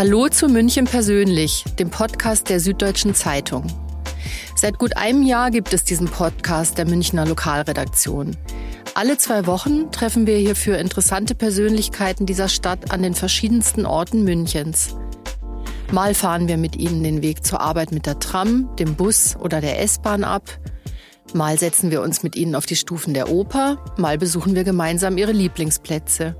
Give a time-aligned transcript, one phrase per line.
[0.00, 3.66] Hallo zu München persönlich, dem Podcast der Süddeutschen Zeitung.
[4.56, 8.34] Seit gut einem Jahr gibt es diesen Podcast der Münchner Lokalredaktion.
[8.94, 14.96] Alle zwei Wochen treffen wir hierfür interessante Persönlichkeiten dieser Stadt an den verschiedensten Orten Münchens.
[15.92, 19.60] Mal fahren wir mit ihnen den Weg zur Arbeit mit der Tram, dem Bus oder
[19.60, 20.44] der S-Bahn ab.
[21.34, 25.18] Mal setzen wir uns mit ihnen auf die Stufen der Oper, mal besuchen wir gemeinsam
[25.18, 26.36] ihre Lieblingsplätze.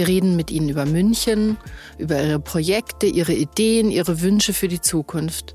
[0.00, 1.58] Wir reden mit ihnen über München,
[1.98, 5.54] über ihre Projekte, ihre Ideen, ihre Wünsche für die Zukunft.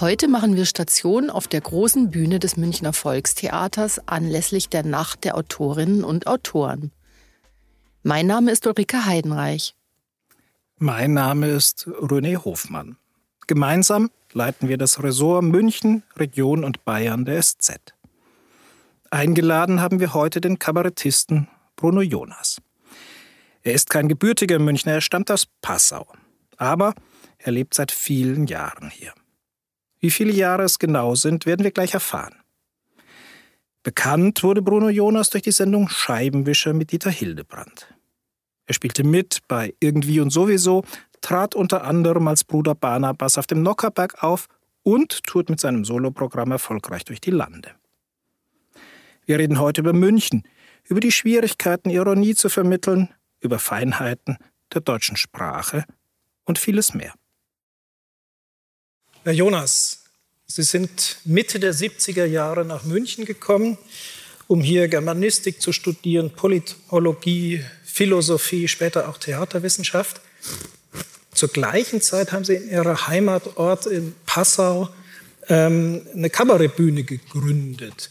[0.00, 5.36] Heute machen wir Station auf der großen Bühne des Münchner Volkstheaters anlässlich der Nacht der
[5.36, 6.90] Autorinnen und Autoren.
[8.02, 9.76] Mein Name ist Ulrike Heidenreich.
[10.78, 12.96] Mein Name ist René Hofmann.
[13.46, 17.78] Gemeinsam leiten wir das Ressort München, Region und Bayern der SZ.
[19.12, 22.60] Eingeladen haben wir heute den Kabarettisten Bruno Jonas.
[23.62, 26.06] Er ist kein gebürtiger Münchner, er stammt aus Passau.
[26.56, 26.94] Aber
[27.38, 29.12] er lebt seit vielen Jahren hier.
[30.00, 32.34] Wie viele Jahre es genau sind, werden wir gleich erfahren.
[33.82, 37.94] Bekannt wurde Bruno Jonas durch die Sendung Scheibenwischer mit Dieter Hildebrand.
[38.66, 40.84] Er spielte mit bei Irgendwie und sowieso,
[41.20, 44.46] trat unter anderem als Bruder Barnabas auf dem Nockerberg auf
[44.82, 47.70] und tourt mit seinem Soloprogramm erfolgreich durch die Lande.
[49.26, 50.42] Wir reden heute über München,
[50.84, 53.08] über die Schwierigkeiten, Ironie zu vermitteln,
[53.40, 54.38] über Feinheiten
[54.72, 55.84] der deutschen Sprache
[56.44, 57.14] und vieles mehr.
[59.24, 60.04] Herr Jonas,
[60.46, 63.76] Sie sind Mitte der 70er Jahre nach München gekommen,
[64.46, 70.22] um hier Germanistik zu studieren, Politologie, Philosophie, später auch Theaterwissenschaft.
[71.34, 74.88] Zur gleichen Zeit haben Sie in Ihrer Heimatort in Passau
[75.48, 78.10] ähm, eine Kabarettbühne gegründet.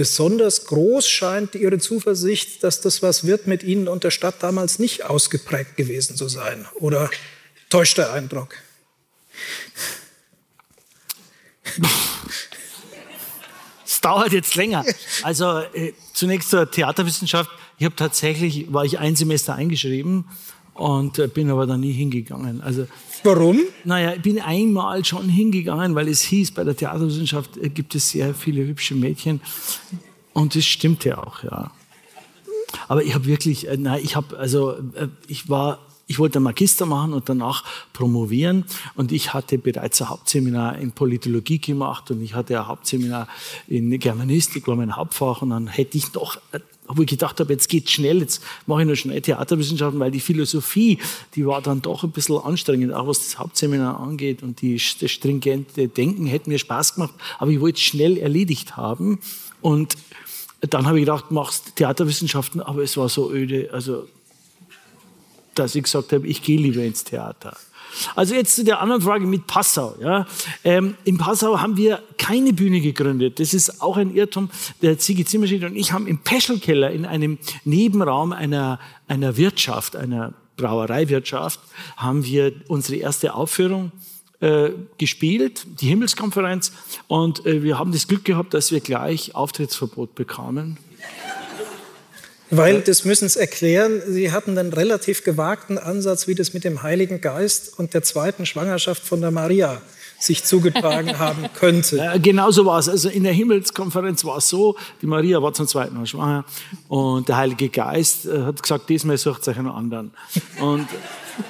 [0.00, 4.78] Besonders groß scheint Ihre Zuversicht, dass das was wird mit Ihnen und der Stadt damals
[4.78, 6.66] nicht ausgeprägt gewesen zu sein.
[6.76, 7.10] Oder
[7.68, 8.54] täuscht der Eindruck?
[13.84, 14.86] Es dauert jetzt länger.
[15.22, 17.50] Also äh, zunächst zur Theaterwissenschaft.
[17.76, 20.24] Ich habe tatsächlich, war ich ein Semester eingeschrieben
[20.74, 22.60] und äh, bin aber da nie hingegangen.
[22.60, 22.86] Also
[23.22, 23.60] Warum?
[23.84, 28.10] Naja, ich bin einmal schon hingegangen, weil es hieß, bei der Theaterwissenschaft äh, gibt es
[28.10, 29.40] sehr viele hübsche Mädchen.
[30.32, 31.70] Und das stimmte auch, ja.
[32.88, 35.80] Aber ich habe wirklich, äh, nein, ich habe, also, äh, ich war
[36.10, 38.64] ich wollte Magister machen und danach promovieren.
[38.96, 43.28] Und ich hatte bereits ein Hauptseminar in Politologie gemacht und ich hatte ein Hauptseminar
[43.68, 45.40] in Germanistik, war mein Hauptfach.
[45.42, 46.36] Und dann hätte ich noch
[46.96, 50.20] wo ich gedacht habe, jetzt geht's schnell, jetzt mache ich nur schnell Theaterwissenschaften, weil die
[50.20, 50.98] Philosophie,
[51.34, 55.10] die war dann doch ein bisschen anstrengend, auch was das Hauptseminar angeht und die, das
[55.10, 59.18] stringente Denken hätte mir Spaß gemacht, aber ich wollte es schnell erledigt haben
[59.60, 59.96] und
[60.60, 64.06] dann habe ich gedacht, machst Theaterwissenschaften, aber es war so öde, also
[65.54, 67.56] dass ich gesagt habe, ich gehe lieber ins Theater.
[68.14, 69.94] Also jetzt zu der anderen Frage mit Passau.
[70.00, 70.26] Ja.
[70.64, 73.40] Ähm, in Passau haben wir keine Bühne gegründet.
[73.40, 74.50] Das ist auch ein Irrtum.
[74.82, 80.34] Der Ziggy Zimmerschied und ich haben im Peschelkeller in einem Nebenraum einer, einer Wirtschaft, einer
[80.56, 81.60] Brauereiwirtschaft,
[81.96, 83.92] haben wir unsere erste Aufführung
[84.40, 86.72] äh, gespielt, die Himmelskonferenz.
[87.08, 90.78] Und äh, wir haben das Glück gehabt, dass wir gleich Auftrittsverbot bekamen.
[92.50, 96.82] Weil, das müssen Sie erklären, Sie hatten einen relativ gewagten Ansatz, wie das mit dem
[96.82, 99.80] Heiligen Geist und der zweiten Schwangerschaft von der Maria
[100.18, 101.96] sich zugetragen haben könnte.
[101.96, 102.88] Ja, genau so war es.
[102.88, 106.44] Also in der Himmelskonferenz war es so, die Maria war zum zweiten Mal schwanger
[106.88, 110.10] und der Heilige Geist äh, hat gesagt, diesmal sucht euch einen anderen.
[110.60, 110.86] Und,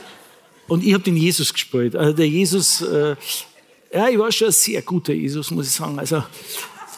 [0.68, 1.96] und ich habe den Jesus gespielt.
[1.96, 3.16] Also der Jesus, äh,
[3.92, 5.98] ja, ich war schon ein sehr guter Jesus, muss ich sagen.
[5.98, 6.22] Also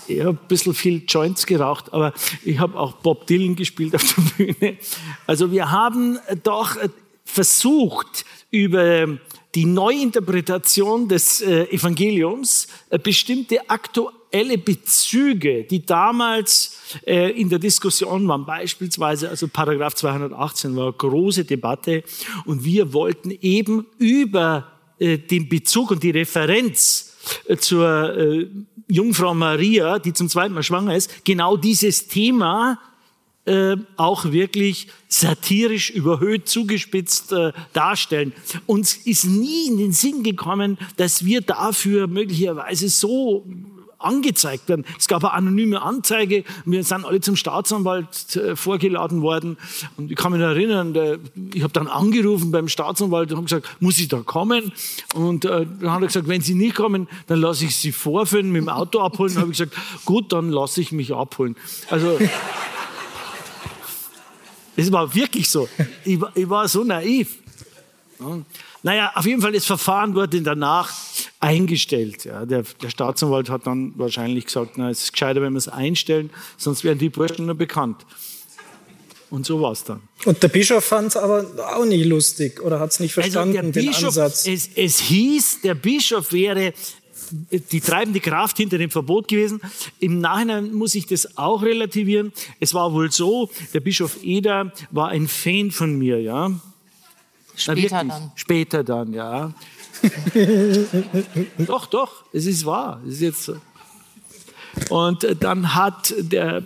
[0.09, 2.13] ich habe ein bisschen viel Joints geraucht, aber
[2.45, 4.77] ich habe auch Bob Dylan gespielt auf der Bühne.
[5.27, 6.77] Also wir haben doch
[7.25, 9.09] versucht, über
[9.55, 18.27] die Neuinterpretation des äh, Evangeliums äh, bestimmte aktuelle Bezüge, die damals äh, in der Diskussion
[18.29, 22.03] waren, beispielsweise, also Paragraph 218 war eine große Debatte
[22.47, 24.69] und wir wollten eben über
[25.01, 27.12] den Bezug und die Referenz
[27.59, 28.49] zur
[28.89, 32.79] Jungfrau Maria, die zum zweiten Mal schwanger ist, genau dieses Thema
[33.45, 38.33] äh, auch wirklich satirisch überhöht, zugespitzt äh, darstellen.
[38.67, 43.45] Uns ist nie in den Sinn gekommen, dass wir dafür möglicherweise so
[44.05, 44.85] angezeigt werden.
[44.99, 46.45] Es gab eine anonyme Anzeige.
[46.65, 49.57] Wir sind alle zum Staatsanwalt äh, vorgeladen worden.
[49.97, 50.95] Und ich kann mich erinnern,
[51.55, 54.73] ich habe dann angerufen beim Staatsanwalt und habe gesagt, muss ich da kommen?
[55.15, 58.51] Und äh, dann hat er gesagt, wenn Sie nicht kommen, dann lasse ich Sie vorführen,
[58.51, 59.35] mit dem Auto abholen.
[59.35, 61.57] Dann habe ich gesagt, gut, dann lasse ich mich abholen.
[61.91, 62.19] Also
[64.77, 65.69] es war wirklich so.
[66.05, 67.39] Ich, ich war so naiv.
[68.83, 70.93] Naja, auf jeden Fall, das Verfahren wurde danach
[71.39, 72.25] eingestellt.
[72.25, 72.45] Ja.
[72.45, 76.31] Der, der Staatsanwalt hat dann wahrscheinlich gesagt, na, es ist gescheiter, wenn wir es einstellen,
[76.57, 78.05] sonst werden die Burschen nur bekannt.
[79.31, 80.01] Und so war es dann.
[80.27, 83.57] Und der Bischof fand es aber auch nicht lustig oder hat es nicht also verstanden,
[83.57, 84.47] also den Bischof, Ansatz.
[84.47, 86.75] Es, es hieß, der Bischof wäre
[87.51, 89.61] die treibende Kraft hinter dem Verbot gewesen.
[90.01, 92.33] Im Nachhinein muss ich das auch relativieren.
[92.61, 96.51] Es war wohl so, der Bischof Eder war ein Fan von mir, ja.
[97.57, 98.33] Später dann.
[98.35, 99.53] Später dann, ja.
[101.59, 103.01] doch, doch, es ist wahr.
[103.07, 103.57] Es ist jetzt so.
[104.89, 106.63] Und dann hat der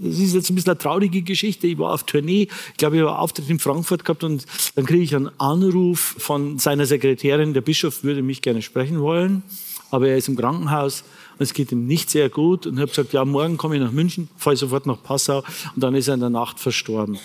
[0.00, 1.66] das ist jetzt ein bisschen eine traurige Geschichte.
[1.66, 4.44] Ich war auf Tournee, ich glaube, ich habe einen Auftritt in Frankfurt gehabt und
[4.74, 9.42] dann kriege ich einen Anruf von seiner Sekretärin, der Bischof würde mich gerne sprechen wollen,
[9.90, 11.04] aber er ist im Krankenhaus
[11.38, 13.80] und es geht ihm nicht sehr gut und ich habe gesagt, ja, morgen komme ich
[13.80, 15.38] nach München, fahre sofort nach Passau
[15.74, 17.18] und dann ist er in der Nacht verstorben.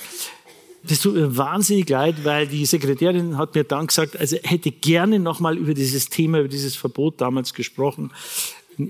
[0.84, 5.20] Das tut mir wahnsinnig leid, weil die Sekretärin hat mir dann gesagt, also hätte gerne
[5.20, 8.12] nochmal über dieses Thema, über dieses Verbot damals gesprochen.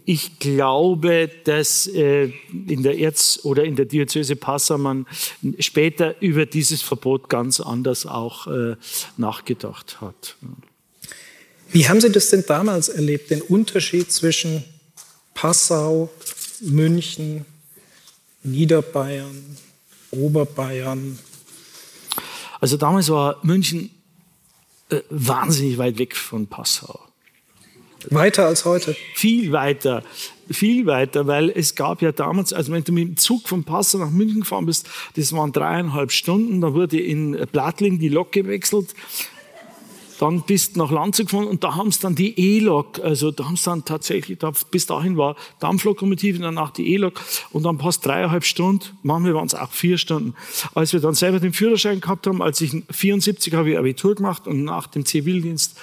[0.06, 5.06] Ich glaube, dass äh, in der Erz- oder in der Diözese Passau man
[5.60, 8.76] später über dieses Verbot ganz anders auch äh,
[9.18, 10.38] nachgedacht hat.
[11.72, 14.64] Wie haben Sie das denn damals erlebt, den Unterschied zwischen
[15.34, 16.10] Passau,
[16.62, 17.46] München,
[18.44, 19.58] Niederbayern,
[20.12, 21.18] Oberbayern,
[22.62, 23.90] also damals war München
[24.90, 27.00] äh, wahnsinnig weit weg von Passau.
[28.10, 28.96] Weiter als heute?
[29.14, 30.04] Viel weiter,
[30.50, 34.00] viel weiter, weil es gab ja damals, also wenn du mit dem Zug von Passau
[34.00, 38.96] nach München gefahren bist, das waren dreieinhalb Stunden, da wurde in Blattling die Lok gewechselt
[40.22, 43.46] dann bist du nach Landshut gefahren und da haben sie dann die E-Lok, also da
[43.46, 47.20] haben sie dann tatsächlich, da, bis dahin war Dampflokomotive, danach die E-Lok
[47.50, 50.36] und dann passt dreieinhalb Stunden, manchmal waren es auch vier Stunden.
[50.76, 54.46] Als wir dann selber den Führerschein gehabt haben, als ich 74 habe ich Abitur gemacht
[54.46, 55.76] und nach dem Zivildienst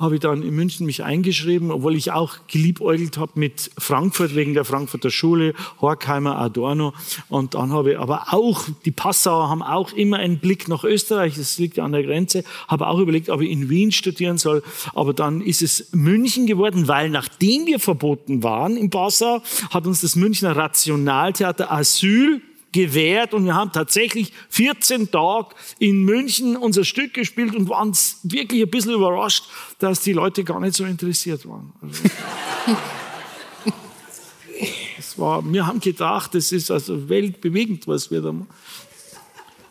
[0.00, 4.54] habe ich dann in München mich eingeschrieben, obwohl ich auch geliebäugelt habe mit Frankfurt wegen
[4.54, 6.94] der Frankfurter Schule, Horkheimer, Adorno
[7.28, 11.36] und dann habe ich aber auch, die Passauer haben auch immer einen Blick nach Österreich,
[11.36, 14.38] das liegt ja an der Grenze, habe auch überlegt, ob ich in Wien Wien studieren
[14.38, 14.62] soll.
[14.94, 20.00] Aber dann ist es München geworden, weil nachdem wir verboten waren in Passau, hat uns
[20.00, 22.40] das Münchner Rationaltheater Asyl
[22.72, 27.92] gewährt und wir haben tatsächlich 14 Tage in München unser Stück gespielt und waren
[28.24, 29.44] wirklich ein bisschen überrascht,
[29.78, 31.72] dass die Leute gar nicht so interessiert waren.
[31.80, 32.02] Also,
[34.96, 38.48] das war, wir haben gedacht, das ist also weltbewegend, was wir da machen.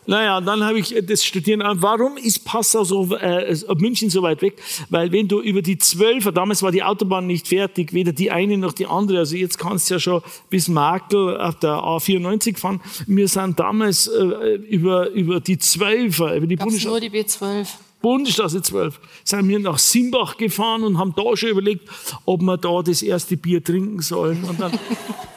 [0.06, 1.80] Naja, dann habe ich das Studieren an.
[1.80, 4.60] Warum ist Passau so, äh, München so weit weg?
[4.90, 8.58] Weil wenn du über die Zwölfer, damals war die Autobahn nicht fertig, weder die eine
[8.58, 9.18] noch die andere.
[9.18, 12.80] Also jetzt kannst du ja schon bis Makel auf der A94 fahren.
[13.06, 16.88] Wir sind damals äh, über, über die Zwölfer, über die Bundesstraße.
[16.88, 17.66] nur die B12.
[18.04, 21.88] Bundesstraße 12, sind wir nach Simbach gefahren und haben da schon überlegt,
[22.26, 24.44] ob wir da das erste Bier trinken sollen.
[24.44, 24.72] Und dann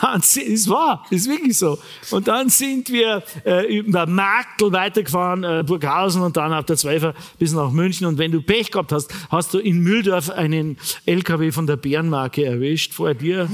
[0.00, 1.78] dann, ist wahr, ist wirklich so.
[2.10, 7.14] Und dann sind wir äh, über Marktl weitergefahren, äh, Burghausen und dann auf der Zweifer
[7.38, 8.06] bis nach München.
[8.06, 12.44] Und wenn du Pech gehabt hast, hast du in Mühldorf einen LKW von der Bärenmarke
[12.44, 13.48] erwischt vor dir.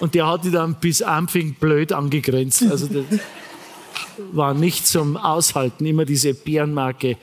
[0.00, 2.64] Und der hat dich dann bis Ampfing blöd angegrenzt.
[2.68, 3.04] Also das
[4.32, 7.16] war nicht zum Aushalten, immer diese Bärenmarke.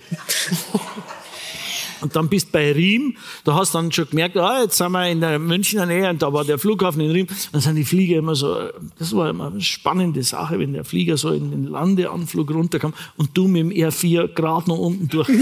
[2.01, 4.91] Und dann bist du bei Riem, da hast du dann schon gemerkt, ah, jetzt sind
[4.91, 7.27] wir in der Münchner Nähe und da war der Flughafen in Riem.
[7.51, 8.57] Dann sind die Flieger immer so,
[8.97, 13.37] das war immer eine spannende Sache, wenn der Flieger so in den Landeanflug runterkam und
[13.37, 15.29] du mit dem R4 gerade noch unten durch.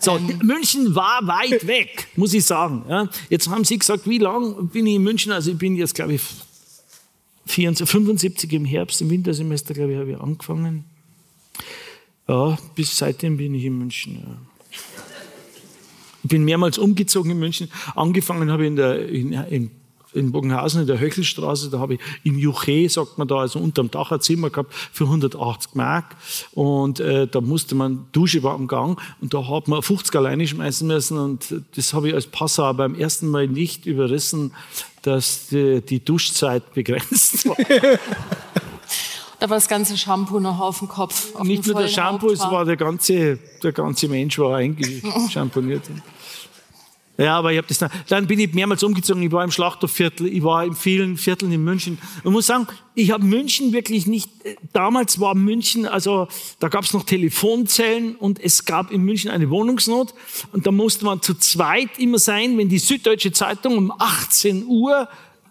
[0.00, 0.38] So, ähm.
[0.42, 2.84] München war weit weg, muss ich sagen.
[2.88, 5.32] Ja, jetzt haben Sie gesagt, wie lange bin ich in München?
[5.32, 6.22] Also ich bin jetzt, glaube ich,
[7.46, 10.84] 74, 75 im Herbst, im Wintersemester, glaube ich, habe ich angefangen.
[12.28, 14.22] Ja, bis seitdem bin ich in München.
[14.22, 14.36] Ja.
[16.22, 17.70] Ich bin mehrmals umgezogen in München.
[17.96, 19.70] Angefangen habe ich in, der, in, in,
[20.12, 21.70] in Bogenhausen in der Höchelstraße.
[21.70, 25.04] Da habe ich im Juche, sagt man da, also unterm Dach ein Zimmer gehabt für
[25.04, 26.16] 180 Mark.
[26.52, 30.46] Und äh, da musste man, Dusche war am Gang und da hat man 50 alleine
[30.46, 31.16] schmeißen müssen.
[31.16, 34.52] Und das habe ich als Passauer beim ersten Mal nicht überrissen,
[35.00, 37.56] dass die, die Duschzeit begrenzt war.
[39.40, 41.34] Da war das ganze Shampoo noch auf dem Kopf.
[41.34, 45.82] Auf Nicht nur der Shampoo, es war der ganze, der ganze Mensch war eingeschamponiert.
[47.20, 49.20] Ja, aber ich habe das dann, dann bin ich mehrmals umgezogen.
[49.24, 51.98] Ich war im Schlachterviertel, ich war in vielen Vierteln in München.
[52.22, 54.30] Man muss sagen, ich habe München wirklich nicht.
[54.72, 56.28] Damals war München, also
[56.60, 60.14] da gab es noch Telefonzellen und es gab in München eine Wohnungsnot
[60.52, 65.08] und da musste man zu zweit immer sein, wenn die Süddeutsche Zeitung um 18 Uhr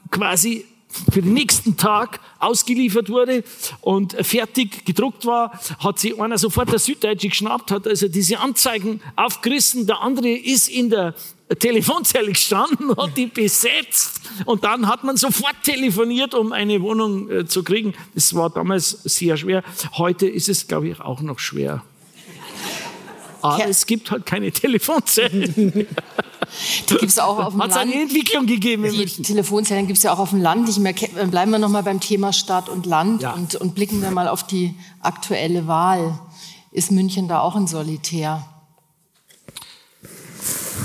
[0.10, 0.64] quasi
[1.12, 3.44] für den nächsten Tag ausgeliefert wurde
[3.82, 9.02] und fertig gedruckt war, hat sich einer sofort der Süddeutsche geschnappt, hat also diese Anzeigen
[9.16, 9.86] aufgerissen.
[9.86, 11.14] Der andere ist in der
[11.60, 17.46] Telefonzelle gestanden, hat die besetzt und dann hat man sofort telefoniert, um eine Wohnung äh,
[17.46, 17.94] zu kriegen.
[18.14, 19.64] Das war damals sehr schwer.
[19.98, 21.84] Heute ist es, glaube ich, auch noch schwer.
[23.42, 23.66] Aber ja.
[23.68, 25.88] es gibt halt keine Telefonzellen.
[26.90, 27.90] Die gibt es auch auf dem Hat's Land.
[27.90, 29.24] Hat eine Entwicklung gegeben in Die München.
[29.24, 30.70] Telefonzellen gibt es ja auch auf dem Land.
[30.70, 33.34] Ich merke, bleiben wir noch mal beim Thema Stadt und Land ja.
[33.34, 36.20] und, und blicken wir mal auf die aktuelle Wahl.
[36.72, 38.46] Ist München da auch ein Solitär?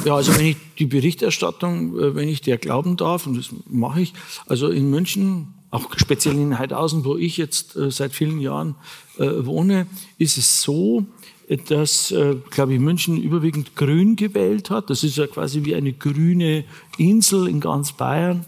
[0.05, 4.01] Ja, also wenn ich die Berichterstattung, äh, wenn ich der glauben darf, und das mache
[4.01, 4.15] ich,
[4.47, 8.75] also in München, auch speziell in Heidhausen, wo ich jetzt äh, seit vielen Jahren
[9.19, 9.87] äh, wohne,
[10.19, 11.05] ist es so,
[11.57, 14.91] dass, äh, glaube ich, München überwiegend grün gewählt hat.
[14.91, 16.65] Das ist ja quasi wie eine grüne
[16.99, 18.45] Insel in ganz Bayern.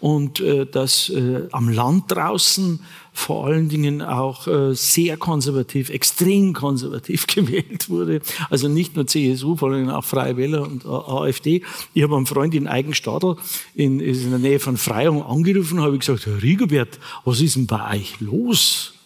[0.00, 2.80] Und äh, dass äh, am Land draußen
[3.12, 8.20] vor allen Dingen auch sehr konservativ, extrem konservativ gewählt wurde.
[8.48, 11.62] Also nicht nur CSU, vor allem auch Freie Wähler und AfD.
[11.94, 13.34] Ich habe einen Freund in Eigenstadel
[13.74, 17.66] in, in der Nähe von Freyung angerufen und habe gesagt, Herr Rigobert, was ist denn
[17.66, 18.97] bei euch los?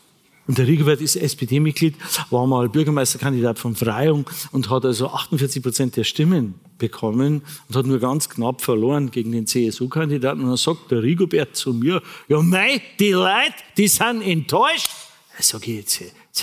[0.49, 1.95] Und der Riegowert ist SPD-Mitglied,
[2.31, 7.87] war mal Bürgermeisterkandidat von Freyung und hat also 48 Prozent der Stimmen bekommen und hat
[7.87, 10.41] nur ganz knapp verloren gegen den CSU-Kandidaten.
[10.41, 14.91] Und dann sagt der Rigobert zu mir, ja mei, die Leute, die sind enttäuscht.
[15.37, 16.03] Da sage ich jetzt,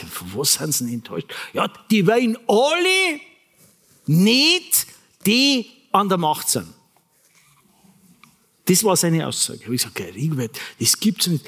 [0.09, 1.27] von was sind sie enttäuscht?
[1.53, 3.19] Ja, die wollen alle
[4.05, 4.87] nicht,
[5.25, 6.67] die an der Macht sind.
[8.69, 9.61] Das war seine Aussage.
[9.61, 11.43] Ich habe gesagt, Rigobert, das gibt's nicht.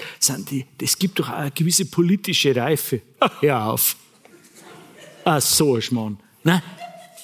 [0.79, 3.01] Das gibt doch eine gewisse politische Reife.
[3.19, 3.95] Ach, hör auf.
[5.23, 6.17] Ah, so ein Schmarrn.
[6.43, 6.63] Nein,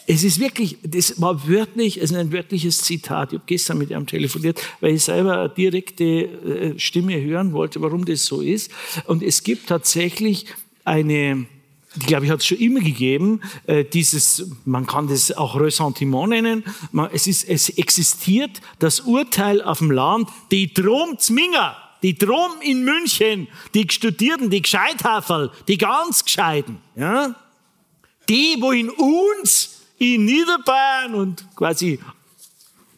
[0.06, 3.34] es ist wirklich, das war wörtlich, es ist ein wörtliches Zitat.
[3.34, 7.82] Ich habe gestern mit ihm telefoniert, weil ich selber eine direkte äh, Stimme hören wollte,
[7.82, 8.70] warum das so ist.
[9.06, 10.46] Und es gibt tatsächlich
[10.84, 11.48] eine,
[12.06, 16.63] glaube ich hat es schon immer gegeben, äh, dieses, man kann das auch Ressentiment nennen,
[16.92, 22.51] man, es, ist, es existiert das Urteil auf dem Land, die drum Zminger, die drum
[22.62, 27.36] in München, die Studierten, die Gescheithaferl, die ganz Gescheiten, ja,
[28.30, 32.00] die, wo in uns, in Niederbayern und quasi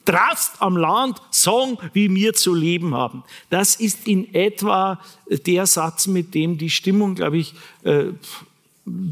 [0.10, 3.24] Drast am Land sagen, wie wir zu leben haben.
[3.52, 7.54] Das ist in etwa der Satz, mit dem die Stimmung, glaube ich,
[7.84, 8.06] äh,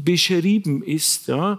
[0.04, 1.28] beschrieben ist.
[1.28, 1.58] Ja.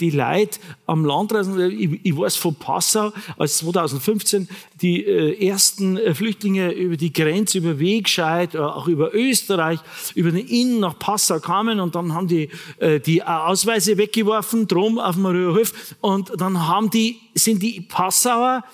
[0.00, 4.48] Die Leute am Landreisen, ich, ich weiß von Passau, als 2015
[4.80, 9.80] die äh, ersten äh, Flüchtlinge über die Grenze, über Wegscheid, äh, auch über Österreich,
[10.14, 14.98] über den Inn nach Passau kamen und dann haben die äh, die Ausweise weggeworfen, drum
[14.98, 18.64] auf Röhrhof und dann haben die, sind die Passauer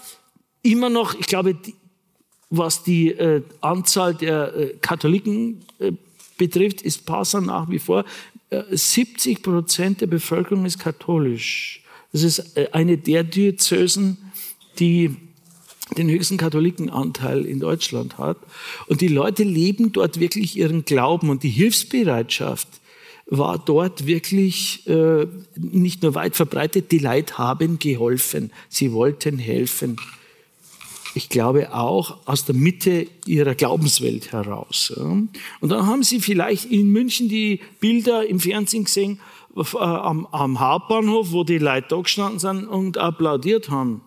[0.63, 1.75] immer noch, ich glaube, die,
[2.51, 5.93] was die äh, Anzahl der äh, Katholiken äh,
[6.37, 8.05] betrifft, ist Passau nach wie vor
[8.51, 11.83] 70 Prozent der Bevölkerung ist katholisch.
[12.13, 14.19] Das ist äh, eine der Diözesen,
[14.79, 15.17] die
[15.97, 18.37] den höchsten Katholikenanteil in Deutschland hat.
[18.89, 22.69] Und die Leute leben dort wirklich ihren Glauben und die Hilfsbereitschaft
[23.27, 25.27] war dort wirklich äh,
[25.57, 29.97] nicht nur weit verbreitet, die Leute haben geholfen, sie wollten helfen
[31.15, 34.91] ich glaube auch aus der Mitte ihrer Glaubenswelt heraus.
[34.91, 35.31] Und
[35.63, 39.21] dann haben Sie vielleicht in München die Bilder im Fernsehen gesehen
[39.57, 44.03] äh, am, am Hauptbahnhof, wo die Leute da gestanden sind und applaudiert haben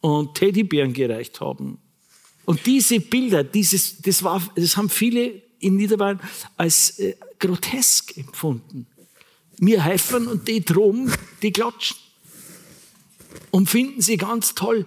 [0.00, 1.78] und Teddybären gereicht haben.
[2.44, 6.20] Und diese Bilder, dieses, das, war, das haben viele in Niederbayern
[6.56, 8.86] als äh, grotesk empfunden.
[9.58, 11.10] Wir helfen und die drum,
[11.42, 11.96] die klatschen.
[13.50, 14.86] Und finden sie ganz toll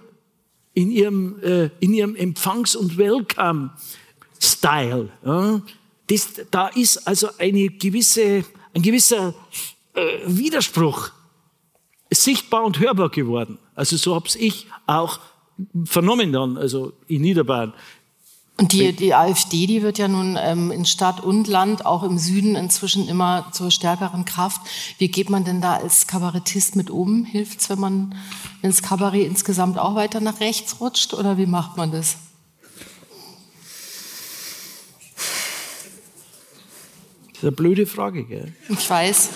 [0.74, 5.10] in ihrem, äh, in ihrem Empfangs- und Welcome-Style.
[5.24, 5.60] Ja?
[6.06, 9.34] Das, da ist also eine gewisse, ein gewisser
[9.94, 11.10] äh, Widerspruch
[12.12, 13.58] sichtbar und hörbar geworden.
[13.74, 15.20] Also so habe ich auch
[15.84, 17.74] vernommen dann, also in Niederbayern.
[18.58, 22.18] Und die, die AfD, die wird ja nun ähm, in Stadt und Land, auch im
[22.18, 24.60] Süden inzwischen immer zur stärkeren Kraft.
[24.98, 27.24] Wie geht man denn da als Kabarettist mit um?
[27.24, 28.14] Hilft es, wenn man
[28.60, 32.18] ins Kabarett insgesamt auch weiter nach rechts rutscht oder wie macht man das?
[37.28, 38.52] Das ist eine blöde Frage, gell?
[38.68, 39.30] Ich weiß.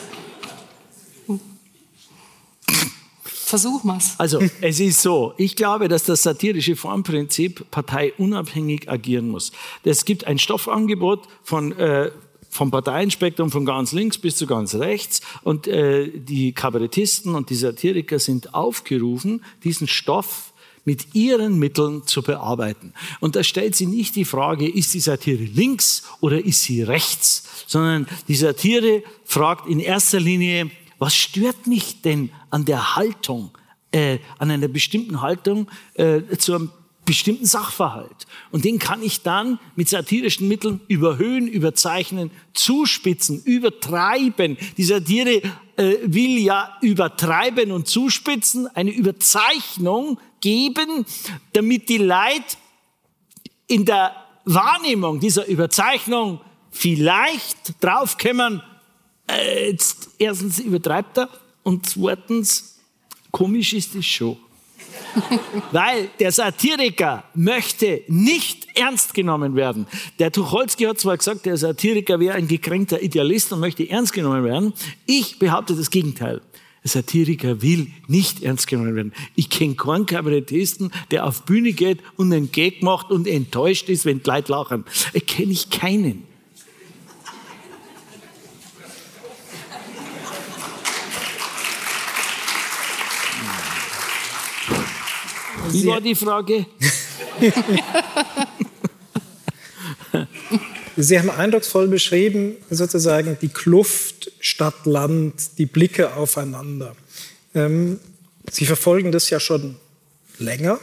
[3.46, 4.16] Versuch mal's.
[4.18, 5.32] Also, es ist so.
[5.36, 9.52] Ich glaube, dass das satirische Formprinzip parteiunabhängig agieren muss.
[9.84, 12.10] Es gibt ein Stoffangebot von, äh,
[12.50, 17.54] vom Parteienspektrum von ganz links bis zu ganz rechts und äh, die Kabarettisten und die
[17.54, 20.52] Satiriker sind aufgerufen, diesen Stoff
[20.84, 22.94] mit ihren Mitteln zu bearbeiten.
[23.20, 27.44] Und da stellt sie nicht die Frage, ist die Satire links oder ist sie rechts,
[27.68, 33.50] sondern die Satire fragt in erster Linie, was stört mich denn an der Haltung,
[33.92, 36.70] äh, an einer bestimmten Haltung äh, zu einem
[37.06, 38.26] bestimmten Sachverhalt.
[38.50, 44.58] Und den kann ich dann mit satirischen Mitteln überhöhen, überzeichnen, zuspitzen, übertreiben.
[44.76, 45.40] Die Satire
[45.76, 51.06] äh, will ja übertreiben und zuspitzen, eine Überzeichnung geben,
[51.52, 52.58] damit die Leid
[53.68, 58.62] in der Wahrnehmung dieser Überzeichnung vielleicht draufkommen,
[59.28, 61.28] äh, jetzt erstens übertreibt er
[61.62, 62.78] und zweitens
[63.30, 64.36] komisch ist es schon.
[65.72, 69.86] Weil der Satiriker möchte nicht ernst genommen werden.
[70.18, 74.44] Der Tucholsky hat zwar gesagt, der Satiriker wäre ein gekränkter Idealist und möchte ernst genommen
[74.44, 74.72] werden.
[75.06, 76.40] Ich behaupte das Gegenteil.
[76.84, 79.12] Der Satiriker will nicht ernst genommen werden.
[79.34, 84.04] Ich kenne keinen Kabarettisten, der auf Bühne geht und einen Gag macht und enttäuscht ist,
[84.04, 84.84] wenn die Leute lachen.
[85.12, 86.24] Ich kenne ich keinen.
[95.70, 96.66] Wie war die Frage?
[100.96, 106.96] Sie haben eindrucksvoll beschrieben, sozusagen die Kluft Stadt-Land, die Blicke aufeinander.
[107.54, 107.98] Ähm,
[108.50, 109.76] Sie verfolgen das ja schon
[110.38, 110.78] länger.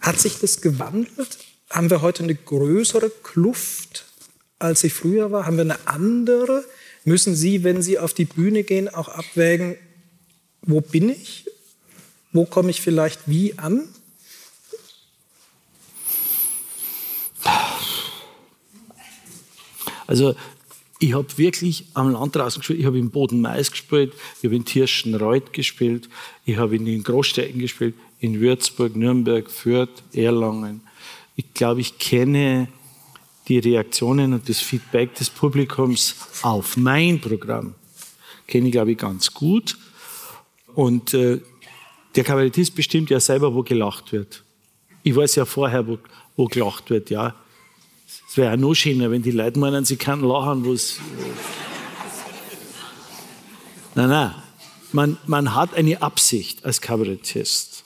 [0.00, 1.38] Hat sich das gewandelt?
[1.70, 4.04] Haben wir heute eine größere Kluft,
[4.58, 5.46] als sie früher war?
[5.46, 6.64] Haben wir eine andere?
[7.04, 9.76] Müssen Sie, wenn Sie auf die Bühne gehen, auch abwägen,
[10.62, 11.45] wo bin ich?
[12.36, 13.88] Wo komme ich vielleicht wie an?
[20.06, 20.34] Also
[20.98, 22.80] ich habe wirklich am Land draußen gespielt.
[22.80, 26.10] Ich habe in Boden-Mais gespielt, ich habe in Tirschenreuth gespielt,
[26.44, 30.82] ich habe in den Großstädten gespielt, in Würzburg, Nürnberg, Fürth, Erlangen.
[31.36, 32.68] Ich glaube, ich kenne
[33.48, 37.74] die Reaktionen und das Feedback des Publikums auf mein Programm.
[38.46, 39.78] Kenne ich, glaube ich, ganz gut.
[40.74, 41.40] Und äh,
[42.16, 44.42] der Kabarettist bestimmt ja selber, wo gelacht wird.
[45.02, 45.98] Ich weiß ja vorher, wo,
[46.36, 47.34] wo gelacht wird, ja.
[48.28, 50.98] Es wäre ja noch schöner, wenn die Leute meinen, sie können lachen, wo es.
[53.94, 54.34] Nein, nein.
[54.92, 57.84] Man, man hat eine Absicht als Kabarettist.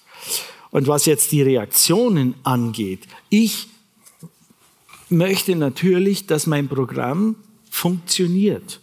[0.70, 3.68] Und was jetzt die Reaktionen angeht, ich
[5.08, 7.36] möchte natürlich, dass mein Programm
[7.68, 8.80] funktioniert.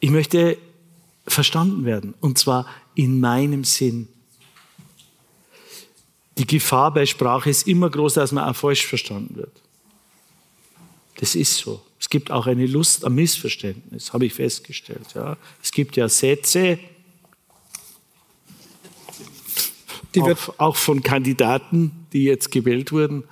[0.00, 0.56] Ich möchte
[1.26, 4.08] verstanden werden, und zwar in meinem Sinn.
[6.38, 9.52] Die Gefahr bei Sprache ist immer groß, dass man auch falsch verstanden wird.
[11.16, 11.80] Das ist so.
[12.00, 15.06] Es gibt auch eine Lust am Missverständnis, habe ich festgestellt.
[15.14, 15.36] Ja.
[15.62, 16.78] Es gibt ja Sätze,
[20.20, 23.24] auch, auch, von Kandidaten, die jetzt gewählt wurden,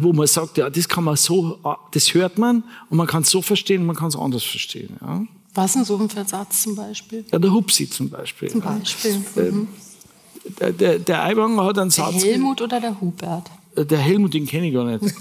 [0.00, 1.58] wo man sagt, ja, das kann man so,
[1.92, 4.96] das hört man und man kann es so verstehen, man kann es anders verstehen.
[5.00, 5.26] Ja.
[5.58, 7.24] Was ist so ein Versatz zum Beispiel?
[7.32, 8.48] Ja, der Hupsi zum Beispiel.
[8.48, 9.20] Zum Beispiel.
[9.34, 9.42] Ja.
[9.42, 9.66] Mhm.
[10.60, 12.22] Der, der, der Aiwanger hat einen Satz.
[12.22, 13.50] Der Helmut oder der Hubert?
[13.74, 15.02] Äh, der Helmut, den kenne ich gar nicht.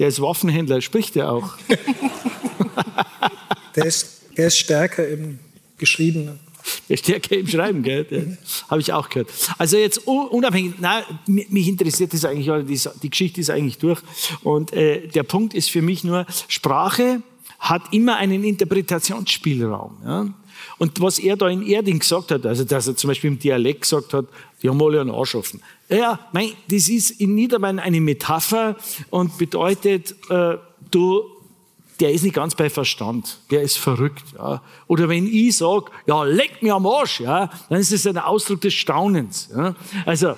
[0.00, 1.56] der ist Waffenhändler, spricht der auch.
[3.76, 5.38] der, ist, der ist stärker im
[5.78, 6.40] Geschriebenen.
[6.88, 8.04] Der ist stärker im Schreiben, gell?
[8.10, 8.38] Mhm.
[8.68, 9.30] Habe ich auch gehört.
[9.56, 14.00] Also jetzt unabhängig, nein, mich interessiert das eigentlich, die, die Geschichte ist eigentlich durch.
[14.42, 17.22] Und äh, der Punkt ist für mich nur, Sprache
[17.60, 19.98] hat immer einen Interpretationsspielraum.
[20.04, 20.26] Ja?
[20.78, 23.82] Und was er da in Erding gesagt hat, also dass er zum Beispiel im Dialekt
[23.82, 24.26] gesagt hat,
[24.62, 25.62] die haben alle einen Arsch offen.
[25.88, 28.76] Ja, mein, das ist in Niederbayern eine Metapher
[29.10, 30.56] und bedeutet, äh,
[30.90, 31.22] du,
[32.00, 34.24] der ist nicht ganz bei Verstand, der ist verrückt.
[34.36, 34.62] Ja.
[34.86, 38.62] Oder wenn ich sage, ja, leck mir am Arsch, ja, dann ist es ein Ausdruck
[38.62, 39.50] des Staunens.
[39.54, 39.74] Ja.
[40.06, 40.34] Also,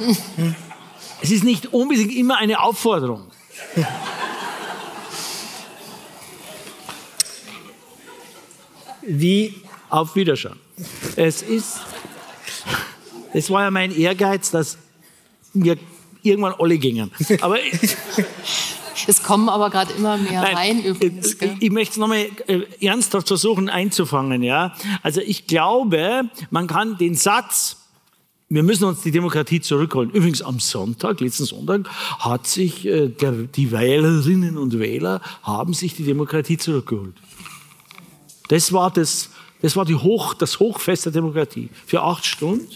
[1.21, 3.29] es ist nicht unbedingt immer eine Aufforderung.
[9.07, 9.55] Wie
[9.89, 10.59] auf Wiederschauen.
[11.17, 11.81] Es ist,
[13.33, 14.79] es war ja mein Ehrgeiz, dass
[15.53, 15.77] wir
[16.23, 17.11] irgendwann alle gingen.
[17.41, 17.59] Aber
[19.07, 21.39] es kommen aber gerade immer mehr Nein, rein übrigens.
[21.39, 21.57] Gell?
[21.61, 24.43] Ich möchte es nochmal äh, ernsthaft versuchen einzufangen.
[24.43, 24.75] Ja?
[25.03, 27.77] Also ich glaube, man kann den Satz,
[28.49, 30.11] wir müssen uns die Demokratie zurückholen.
[30.11, 31.89] Übrigens am Sonntag, letzten Sonntag,
[32.19, 37.15] hat sich äh, der, die Wählerinnen und Wähler haben sich die Demokratie zurückgeholt.
[38.53, 39.31] Das war, das,
[39.63, 42.69] das, war die Hoch, das Hochfest der Demokratie für acht Stunden.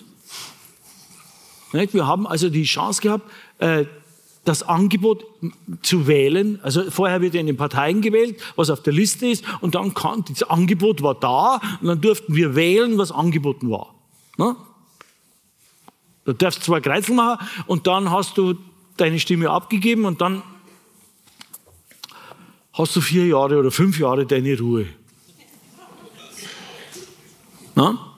[1.71, 3.85] Wir haben also die Chance gehabt, äh,
[4.47, 5.27] das Angebot
[5.83, 6.59] zu wählen.
[6.62, 10.25] Also vorher wird in den Parteien gewählt, was auf der Liste ist, und dann kann,
[10.27, 13.95] das Angebot war da, und dann durften wir wählen, was angeboten war.
[16.25, 18.55] Du darfst zwei Kreuzel machen und dann hast du
[18.97, 20.43] deine Stimme abgegeben und dann
[22.73, 24.87] hast du vier Jahre oder fünf Jahre deine Ruhe.
[27.77, 28.12] Na?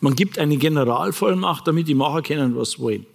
[0.00, 3.06] Man gibt eine Generalvollmacht, damit die Macher können, was wollen.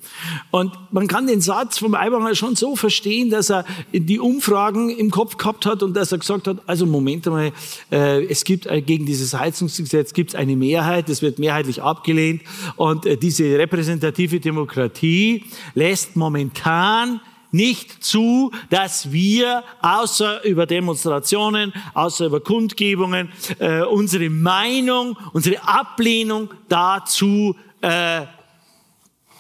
[0.52, 5.12] Und man kann den Satz vom Aiwanger schon so verstehen, dass er die Umfragen im
[5.12, 7.52] Kopf gehabt hat und dass er gesagt hat, also Moment einmal,
[7.92, 12.42] äh, es gibt äh, gegen dieses Heizungsgesetz gibt es eine Mehrheit, es wird mehrheitlich abgelehnt
[12.78, 15.44] und äh, diese repräsentative Demokratie
[15.76, 17.20] lässt momentan
[17.52, 26.54] nicht zu, dass wir außer über Demonstrationen, außer über Kundgebungen äh, unsere Meinung, unsere Ablehnung
[26.68, 28.26] dazu äh,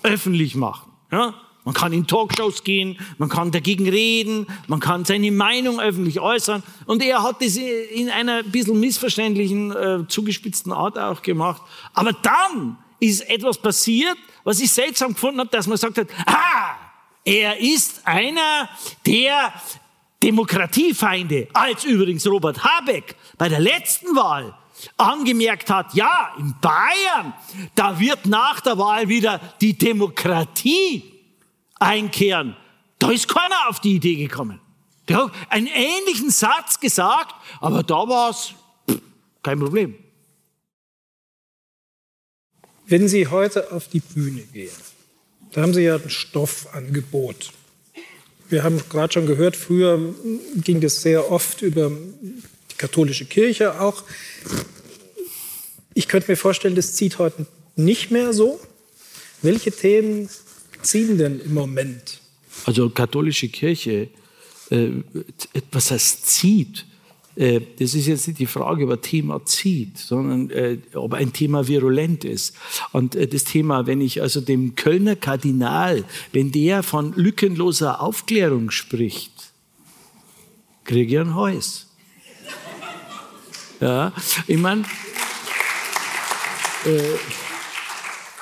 [0.03, 0.91] öffentlich machen.
[1.11, 1.33] Ja?
[1.67, 6.63] Man kann in Talkshows gehen, man kann dagegen reden, man kann seine Meinung öffentlich äußern.
[6.85, 11.61] Und er hat das in einer ein bisschen missverständlichen, äh, zugespitzten Art auch gemacht.
[11.93, 16.76] Aber dann ist etwas passiert, was ich seltsam gefunden habe, dass man sagt hat, ah,
[17.27, 18.69] er ist einer
[19.05, 19.53] der
[20.23, 24.57] Demokratiefeinde, als übrigens Robert Habeck bei der letzten Wahl
[24.95, 27.33] angemerkt hat, ja, in Bayern,
[27.75, 31.03] da wird nach der Wahl wieder die Demokratie
[31.75, 32.55] einkehren.
[32.97, 34.61] Da ist keiner auf die Idee gekommen.
[35.09, 38.53] Der hat einen ähnlichen Satz gesagt, aber da war es
[39.43, 39.95] kein Problem.
[42.85, 44.71] Wenn Sie heute auf die Bühne gehen,
[45.51, 47.51] da haben Sie ja ein Stoffangebot.
[48.49, 50.13] Wir haben gerade schon gehört, früher
[50.55, 54.03] ging das sehr oft über die katholische Kirche auch.
[55.93, 58.59] Ich könnte mir vorstellen, das zieht heute nicht mehr so.
[59.41, 60.29] Welche Themen
[60.81, 62.19] ziehen denn im Moment?
[62.65, 64.09] Also katholische Kirche,
[64.69, 64.89] äh,
[65.71, 66.85] was heißt zieht?
[67.37, 71.31] Äh, das ist jetzt nicht die Frage, ob ein Thema zieht, sondern äh, ob ein
[71.33, 72.55] Thema virulent ist.
[72.93, 78.71] Und äh, das Thema, wenn ich also dem Kölner Kardinal, wenn der von lückenloser Aufklärung
[78.71, 79.51] spricht,
[80.83, 81.85] kriege ich ein Häus.
[83.79, 84.11] Ja,
[84.47, 84.85] ich meine,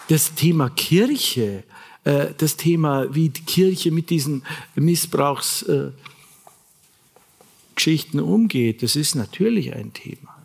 [0.08, 1.64] das Thema Kirche,
[2.06, 4.44] das Thema, wie die Kirche mit diesen
[4.76, 5.66] Missbrauchs
[7.76, 10.36] Geschichten umgeht, das ist natürlich ein Thema.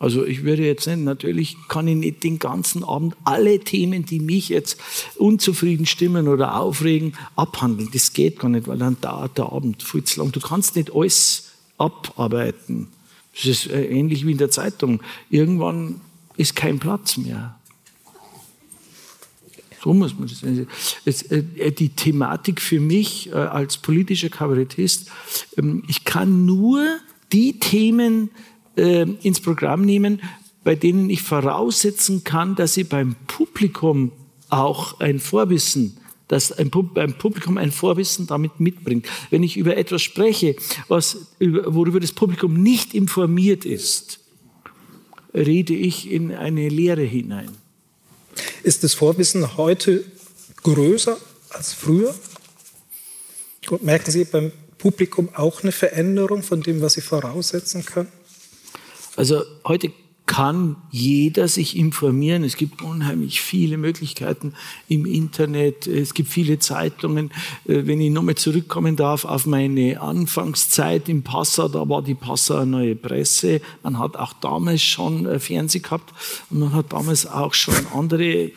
[0.00, 4.18] Also ich würde jetzt nicht, natürlich kann ich nicht den ganzen Abend alle Themen, die
[4.18, 4.80] mich jetzt
[5.16, 7.90] unzufrieden stimmen oder aufregen, abhandeln.
[7.92, 10.32] Das geht gar nicht, weil dann dauert der Abend viel zu lang.
[10.32, 12.88] Du kannst nicht alles abarbeiten.
[13.34, 15.02] Das ist äh, ähnlich wie in der Zeitung.
[15.28, 16.00] Irgendwann
[16.38, 17.59] ist kein Platz mehr.
[19.82, 20.66] So muss man das sehen.
[21.56, 25.10] Äh, die Thematik für mich äh, als politischer Kabarettist,
[25.56, 26.84] ähm, ich kann nur
[27.32, 28.30] die Themen
[28.76, 30.20] äh, ins Programm nehmen,
[30.64, 34.12] bei denen ich voraussetzen kann, dass sie beim Publikum
[34.50, 35.96] auch ein Vorwissen
[36.28, 39.04] dass ein, beim Publikum ein Vorwissen damit mitbringt.
[39.30, 40.54] Wenn ich über etwas spreche,
[40.86, 44.20] was, worüber das Publikum nicht informiert ist,
[45.34, 47.50] rede ich in eine Lehre hinein.
[48.62, 50.04] Ist das Vorwissen heute
[50.62, 51.16] größer
[51.50, 52.14] als früher?
[53.70, 58.10] Und merken Sie beim Publikum auch eine Veränderung von dem, was Sie voraussetzen können?
[59.16, 59.92] Also heute
[60.30, 62.44] kann jeder sich informieren.
[62.44, 64.54] Es gibt unheimlich viele Möglichkeiten
[64.86, 65.88] im Internet.
[65.88, 67.32] Es gibt viele Zeitungen.
[67.66, 72.64] Äh, wenn ich nochmal zurückkommen darf auf meine Anfangszeit im Passau, da war die Passauer
[72.64, 73.60] Neue Presse.
[73.82, 76.14] Man hat auch damals schon äh, Fernsehen gehabt
[76.48, 78.52] und man hat damals auch schon andere äh,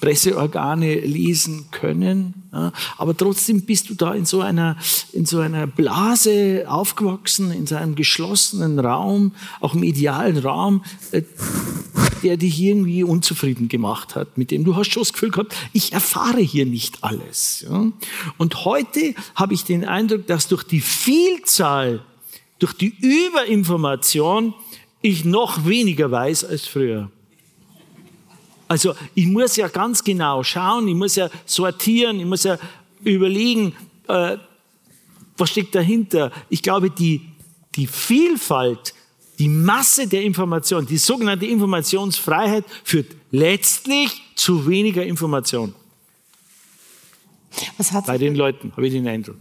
[0.00, 2.34] Presseorgane lesen können.
[2.52, 4.76] Ja, aber trotzdem bist du da in so einer,
[5.12, 11.22] in so einer Blase aufgewachsen, in so einem geschlossenen Raum, auch medialen Raum, äh,
[12.22, 15.92] der dich irgendwie unzufrieden gemacht hat, mit dem du hast schon das Gefühl gehabt, ich
[15.92, 17.64] erfahre hier nicht alles.
[17.68, 17.86] Ja.
[18.38, 22.02] Und heute habe ich den Eindruck, dass durch die Vielzahl,
[22.58, 24.54] durch die Überinformation
[25.00, 27.10] ich noch weniger weiß als früher.
[28.72, 32.56] Also ich muss ja ganz genau schauen, ich muss ja sortieren, ich muss ja
[33.04, 33.74] überlegen,
[34.08, 34.38] äh,
[35.36, 36.32] was steckt dahinter.
[36.48, 37.20] Ich glaube, die,
[37.74, 38.94] die Vielfalt,
[39.38, 45.74] die Masse der Information, die sogenannte Informationsfreiheit führt letztlich zu weniger Information.
[48.06, 49.36] Bei den Leuten, habe ich den Eindruck.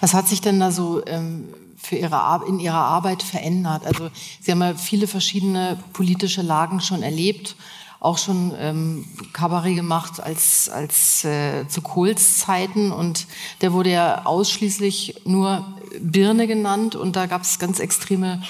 [0.00, 3.84] Was hat sich denn da so ähm, für ihre, in Ihrer Arbeit verändert?
[3.84, 4.08] Also
[4.40, 7.56] Sie haben ja viele verschiedene politische Lagen schon erlebt
[8.00, 13.26] auch schon ähm, Kabarett gemacht als, als äh, zu Kohls Zeiten und
[13.60, 15.66] der wurde ja ausschließlich nur
[16.00, 18.42] Birne genannt und da gab es ganz extreme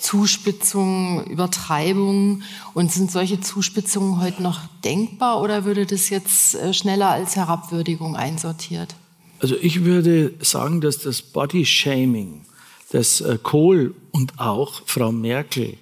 [0.00, 2.42] Zuspitzungen, Übertreibungen.
[2.74, 8.16] Und sind solche Zuspitzungen heute noch denkbar oder würde das jetzt äh, schneller als Herabwürdigung
[8.16, 8.94] einsortiert?
[9.40, 12.42] Also ich würde sagen, dass das Body Shaming,
[12.92, 15.76] das äh, Kohl und auch Frau Merkel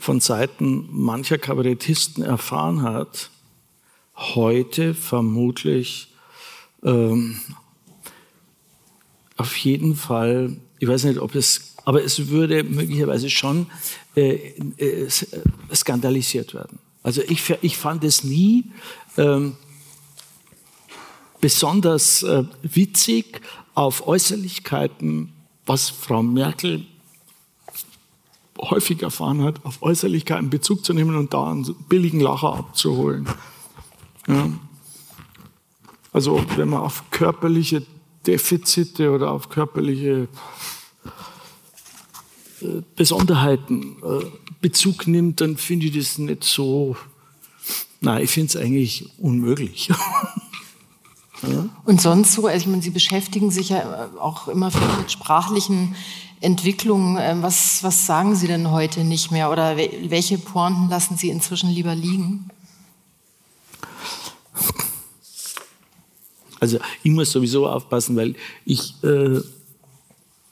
[0.00, 3.30] von Seiten mancher Kabarettisten erfahren hat,
[4.16, 6.08] heute vermutlich
[6.82, 7.38] ähm,
[9.36, 13.66] auf jeden Fall, ich weiß nicht, ob es, aber es würde möglicherweise schon
[14.16, 15.08] äh, äh,
[15.74, 16.78] skandalisiert werden.
[17.02, 18.64] Also ich, ich fand es nie
[19.18, 19.56] ähm,
[21.42, 23.42] besonders äh, witzig,
[23.74, 25.32] auf Äußerlichkeiten,
[25.66, 26.86] was Frau Merkel
[28.60, 33.26] häufig erfahren hat, auf Äußerlichkeiten Bezug zu nehmen und da einen billigen Lacher abzuholen.
[34.26, 34.50] Ja.
[36.12, 37.84] Also wenn man auf körperliche
[38.26, 40.28] Defizite oder auf körperliche
[42.60, 44.26] äh, Besonderheiten äh,
[44.60, 46.96] Bezug nimmt, dann finde ich das nicht so.
[48.00, 49.90] Nein, ich finde es eigentlich unmöglich.
[51.86, 55.94] Und sonst so, also ich meine, Sie beschäftigen sich ja auch immer viel mit sprachlichen
[56.40, 57.18] Entwicklungen.
[57.20, 61.70] Ähm, was, was sagen Sie denn heute nicht mehr oder welche Pointen lassen Sie inzwischen
[61.70, 62.50] lieber liegen?
[66.60, 68.34] Also ich muss sowieso aufpassen, weil
[68.66, 69.40] ich äh,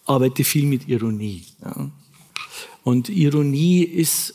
[0.06, 1.44] arbeite viel mit Ironie.
[1.62, 1.90] Ja.
[2.82, 4.34] Und Ironie ist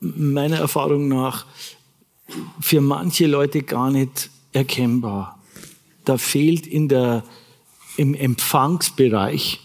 [0.00, 1.46] meiner Erfahrung nach
[2.60, 5.38] für manche Leute gar nicht erkennbar.
[6.04, 7.24] Da fehlt in der,
[7.96, 9.60] im Empfangsbereich,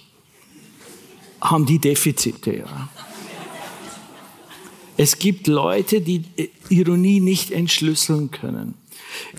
[1.42, 2.58] haben die Defizite.
[2.58, 2.90] Ja.
[4.98, 6.24] Es gibt Leute, die
[6.70, 8.74] Ironie nicht entschlüsseln können.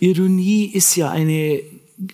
[0.01, 1.63] Ironie ist ja eine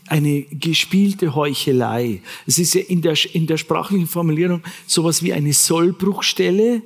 [0.08, 2.20] eine gespielte Heuchelei.
[2.44, 6.82] Es ist ja in der, in der sprachlichen Formulierung sowas wie eine Sollbruchstelle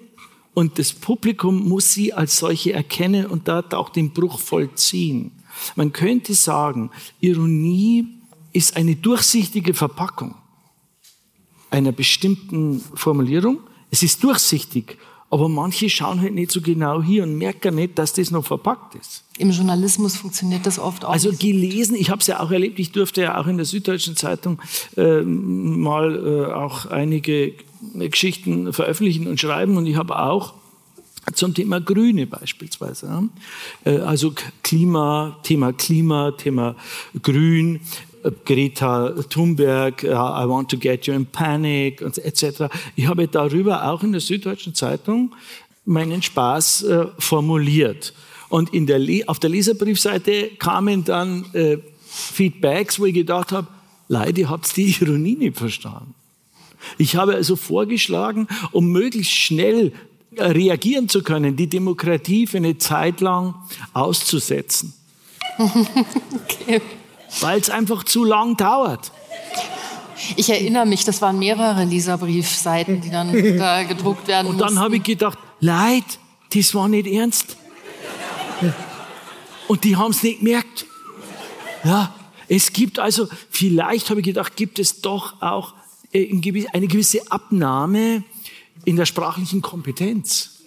[0.52, 5.30] und das Publikum muss sie als solche erkennen und dort auch den Bruch vollziehen.
[5.76, 8.06] Man könnte sagen, Ironie
[8.52, 10.34] ist eine durchsichtige Verpackung
[11.70, 13.58] einer bestimmten Formulierung.
[13.90, 14.98] Es ist durchsichtig
[15.30, 18.96] aber manche schauen halt nicht so genau hier und merken nicht, dass das noch verpackt
[18.96, 19.22] ist.
[19.38, 21.12] Im Journalismus funktioniert das oft auch.
[21.12, 24.16] Also gelesen, ich habe es ja auch erlebt, ich durfte ja auch in der Süddeutschen
[24.16, 24.60] Zeitung
[24.96, 27.54] äh, mal äh, auch einige
[27.94, 30.54] Geschichten veröffentlichen und schreiben und ich habe auch
[31.34, 33.28] zum Thema Grüne beispielsweise.
[33.84, 36.74] Äh, also Klima, Thema Klima, Thema
[37.22, 37.80] Grün,
[38.44, 42.64] Greta Thunberg, I want to get you in panic, etc.
[42.96, 45.34] Ich habe darüber auch in der Süddeutschen Zeitung
[45.84, 48.12] meinen Spaß äh, formuliert.
[48.48, 53.68] Und in der auf der Leserbriefseite kamen dann äh, Feedbacks, wo ich gedacht habe,
[54.08, 56.14] Leute, ihr habt die Ironie nicht verstanden.
[56.98, 59.92] Ich habe also vorgeschlagen, um möglichst schnell
[60.36, 63.54] äh, reagieren zu können, die Demokratie für eine Zeit lang
[63.92, 64.94] auszusetzen.
[65.58, 66.80] okay
[67.40, 69.12] weil es einfach zu lang dauert.
[70.36, 74.96] Ich erinnere mich, das waren mehrere Leserbriefseiten, die dann da gedruckt werden Und dann habe
[74.96, 76.04] ich gedacht, Leid,
[76.54, 77.56] das war nicht ernst.
[79.68, 80.86] Und die haben es nicht gemerkt.
[81.84, 82.14] Ja,
[82.48, 85.74] es gibt also, vielleicht habe ich gedacht, gibt es doch auch
[86.12, 86.28] äh,
[86.72, 88.24] eine gewisse Abnahme
[88.84, 90.62] in der sprachlichen Kompetenz.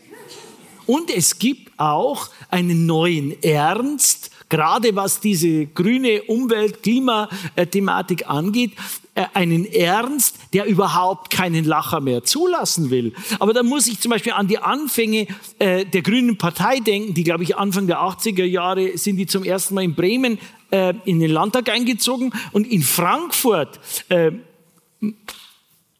[0.85, 4.22] Und es gibt auch einen neuen Ernst
[4.53, 8.73] gerade was diese grüne Umwelt-Klima-Thematik angeht,
[9.15, 13.13] äh, einen Ernst, der überhaupt keinen Lacher mehr zulassen will.
[13.39, 15.25] Aber da muss ich zum Beispiel an die Anfänge
[15.57, 19.43] äh, der Grünen Partei denken, die, glaube ich, Anfang der 80er Jahre sind die zum
[19.43, 20.37] ersten Mal in Bremen
[20.69, 23.79] äh, in den Landtag eingezogen und in Frankfurt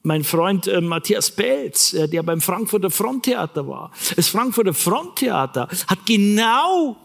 [0.04, 3.92] mein Freund äh, Matthias Pelz, äh, der beim Frankfurter Fronttheater war.
[4.16, 6.98] Das Frankfurter Fronttheater hat genau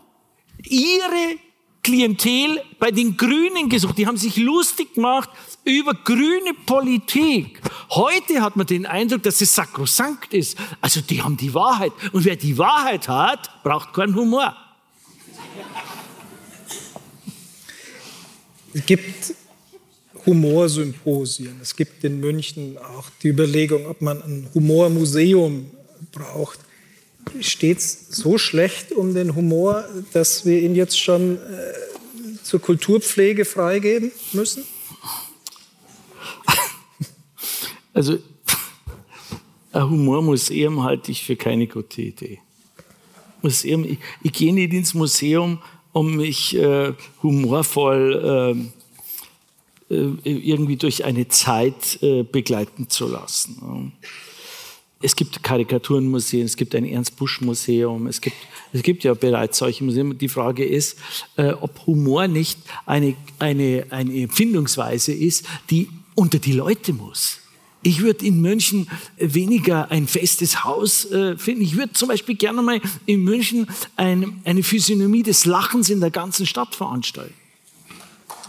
[0.64, 1.38] ihre
[1.82, 3.96] Klientel bei den Grünen gesucht.
[3.96, 5.30] Die haben sich lustig gemacht
[5.64, 7.60] über grüne Politik.
[7.90, 10.58] Heute hat man den Eindruck, dass es sakrosankt ist.
[10.80, 11.92] Also die haben die Wahrheit.
[12.12, 14.54] Und wer die Wahrheit hat, braucht keinen Humor.
[18.74, 19.34] Es gibt
[20.26, 21.58] Humorsymposien.
[21.62, 25.70] Es gibt in München auch die Überlegung, ob man ein Humormuseum
[26.12, 26.60] braucht
[27.40, 33.44] steht es so schlecht um den Humor, dass wir ihn jetzt schon äh, zur Kulturpflege
[33.44, 34.64] freigeben müssen?
[37.94, 38.18] Also
[39.72, 42.38] ein Humormuseum halte ich für keine gute Idee.
[43.42, 45.58] Museum, ich, ich gehe nicht ins Museum,
[45.92, 48.68] um mich äh, humorvoll
[49.90, 53.92] äh, äh irgendwie durch eine Zeit äh, begleiten zu lassen.
[55.00, 58.36] Es gibt Karikaturenmuseen, es gibt ein Ernst-Busch-Museum, es gibt,
[58.72, 60.18] es gibt ja bereits solche Museen.
[60.18, 60.98] Die Frage ist,
[61.36, 67.38] äh, ob Humor nicht eine, eine, eine Empfindungsweise ist, die unter die Leute muss.
[67.80, 71.62] Ich würde in München weniger ein festes Haus äh, finden.
[71.62, 76.10] Ich würde zum Beispiel gerne mal in München ein, eine Physiognomie des Lachens in der
[76.10, 77.34] ganzen Stadt veranstalten.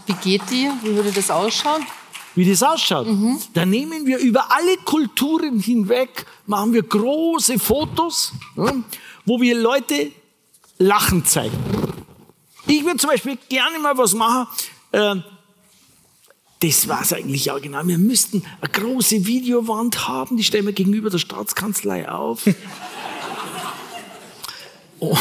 [0.06, 0.68] Wie geht die?
[0.82, 1.86] Wie würde das ausschauen?
[2.34, 3.06] Wie das ausschaut.
[3.06, 3.38] Mhm.
[3.54, 8.32] Da nehmen wir über alle Kulturen hinweg, machen wir große Fotos,
[9.24, 10.12] wo wir Leute
[10.78, 11.56] lachen zeigen.
[12.66, 14.46] Ich würde zum Beispiel gerne mal was machen.
[14.92, 15.16] Äh,
[16.60, 17.86] das war es eigentlich auch genau.
[17.86, 22.46] Wir müssten eine große Videowand haben, die stellen wir gegenüber der Staatskanzlei auf.
[25.00, 25.16] oh,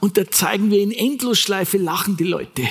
[0.00, 2.66] und da zeigen wir in Endlosschleife lachende Leute.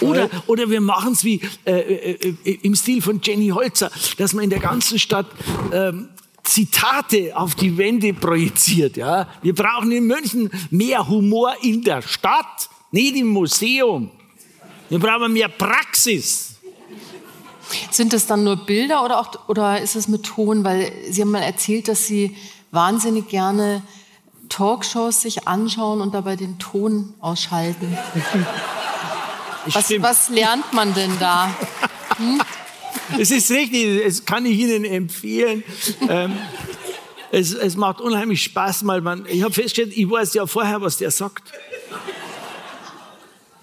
[0.00, 4.32] Oder, oder wir machen es wie äh, äh, äh, im Stil von Jenny Holzer, dass
[4.32, 5.26] man in der ganzen Stadt
[5.72, 6.08] ähm,
[6.44, 8.96] Zitate auf die Wände projiziert.
[8.96, 9.28] Ja?
[9.42, 14.10] Wir brauchen in München mehr Humor in der Stadt, nicht im Museum.
[14.88, 16.56] Wir brauchen mehr Praxis.
[17.90, 20.64] Sind das dann nur Bilder oder, auch, oder ist es mit Ton?
[20.64, 22.34] Weil Sie haben mal erzählt, dass Sie
[22.70, 23.82] wahnsinnig gerne
[24.48, 27.96] Talkshows sich anschauen und dabei den Ton ausschalten.
[29.74, 31.54] Was, was, lernt man denn da?
[32.16, 32.40] Hm?
[33.18, 35.62] Es ist richtig, das kann ich Ihnen empfehlen.
[36.08, 36.36] Ähm,
[37.30, 40.98] es, es, macht unheimlich Spaß, weil man, ich habe festgestellt, ich weiß ja vorher, was
[40.98, 41.52] der sagt.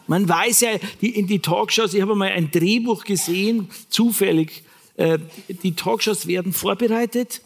[0.08, 0.70] Man weiß ja,
[1.02, 4.64] die, in die Talkshows, ich habe mal ein Drehbuch gesehen, zufällig,
[4.98, 7.42] äh, die Talkshows werden vorbereitet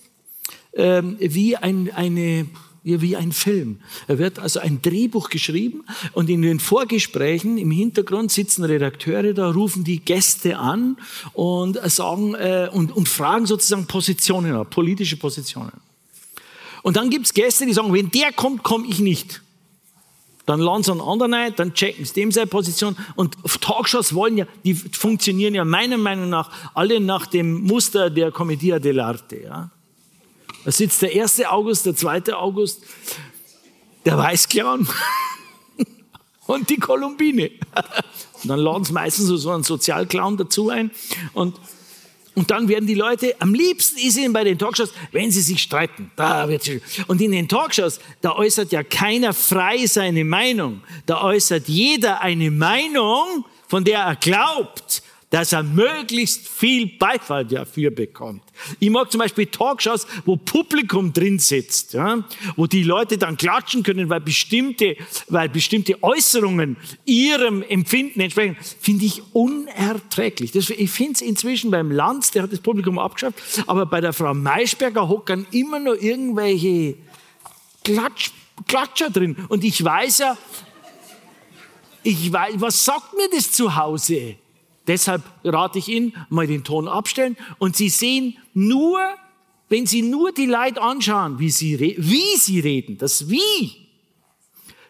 [0.73, 2.47] äh, wie ein, eine,
[2.83, 3.79] wie ein Film.
[4.07, 9.51] Er wird also ein Drehbuch geschrieben und in den Vorgesprächen im Hintergrund sitzen Redakteure da,
[9.51, 10.97] rufen die Gäste an
[11.33, 15.73] und sagen äh, und, und fragen sozusagen Positionen ab, politische Positionen.
[16.81, 19.41] Und dann gibt es Gäste, die sagen, wenn der kommt, komme ich nicht.
[20.45, 22.97] Dann laden sie einen anderen ein, dann checken sie dem seine Position.
[23.15, 28.31] Und Talkshows wollen ja, die funktionieren ja meiner Meinung nach alle nach dem Muster der
[28.31, 29.43] Commedia dell'arte.
[29.43, 29.69] Ja?
[30.65, 31.45] Da sitzt der 1.
[31.45, 32.33] August, der 2.
[32.33, 32.83] August,
[34.05, 34.87] der Weißclown
[36.47, 37.51] und die Kolumbine.
[38.41, 40.91] Und dann laden sie meistens so einen Sozialclown dazu ein.
[41.33, 41.59] Und,
[42.35, 45.61] und dann werden die Leute, am liebsten ist ihnen bei den Talkshows, wenn sie sich
[45.61, 46.11] streiten.
[46.15, 50.81] Da wird sie, und in den Talkshows, da äußert ja keiner frei seine Meinung.
[51.05, 57.91] Da äußert jeder eine Meinung, von der er glaubt, dass er möglichst viel Beifall dafür
[57.91, 58.43] bekommt.
[58.79, 62.23] Ich mag zum Beispiel Talkshows, wo Publikum drin sitzt, ja,
[62.55, 69.05] wo die Leute dann klatschen können, weil bestimmte, weil bestimmte Äußerungen ihrem Empfinden entsprechen, finde
[69.05, 70.51] ich unerträglich.
[70.51, 74.13] Das, ich finde es inzwischen beim Lanz, der hat das Publikum abgeschafft, aber bei der
[74.13, 76.95] Frau Maischberger hockern immer nur irgendwelche
[77.83, 78.31] Klatsch,
[78.67, 79.35] Klatscher drin.
[79.47, 80.37] Und ich weiß ja,
[82.03, 84.35] ich weiß, was sagt mir das zu Hause?
[84.89, 88.99] Deshalb rate ich Ihnen, mal den Ton abstellen und Sie sehen nur,
[89.69, 93.87] wenn Sie nur die Leute anschauen, wie sie, wie sie reden, das Wie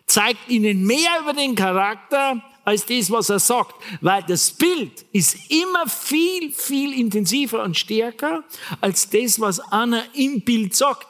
[0.08, 5.38] zeigt Ihnen mehr über den Charakter als das, was er sagt, weil das Bild ist
[5.52, 8.46] immer viel, viel intensiver und stärker
[8.80, 11.08] als das, was Anna im Bild sagt.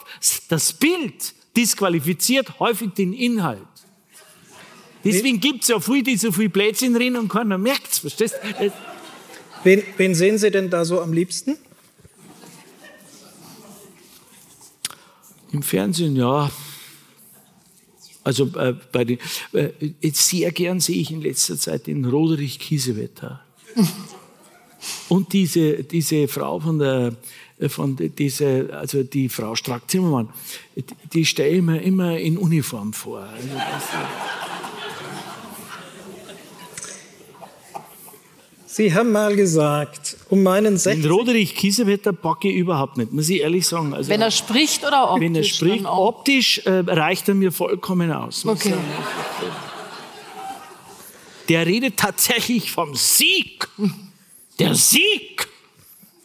[0.50, 3.68] Das Bild disqualifiziert häufig den Inhalt.
[5.04, 8.00] Deswegen gibt es ja viel, die so viel Blödsinn drin und keiner merkt es.
[8.00, 8.72] Verstehst du?
[9.64, 11.58] Wen, wen sehen Sie denn da so am liebsten?
[15.52, 16.52] Im Fernsehen, ja.
[18.24, 19.18] Also äh, bei den,
[19.54, 19.72] äh,
[20.12, 23.42] sehr gern sehe ich in letzter Zeit den Roderich Kiesewetter.
[25.10, 27.16] Und diese, diese Frau von der,
[27.68, 30.30] von diese, also die Frau Strack-Zimmermann,
[30.76, 30.84] die,
[31.14, 33.22] die stelle ich mir immer in Uniform vor.
[33.22, 33.84] Also das,
[38.80, 43.28] Sie haben mal gesagt, um meinen 60 Den Roderich Kiesewetter packe ich überhaupt nicht, muss
[43.28, 43.94] ich ehrlich sagen.
[43.94, 45.26] Also, wenn er spricht oder optisch?
[45.26, 48.46] Wenn er spricht, optisch äh, reicht er mir vollkommen aus.
[48.46, 48.76] Okay.
[51.50, 53.68] Der redet tatsächlich vom Sieg.
[54.60, 55.50] Der Sieg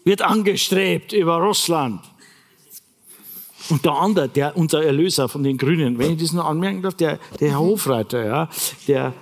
[0.04, 2.02] wird angestrebt über Russland.
[3.68, 6.94] Und der andere, der, unser Erlöser von den Grünen, wenn ich das noch anmerken darf,
[6.94, 8.48] der, der Herr Hofreiter, ja,
[8.86, 9.12] der,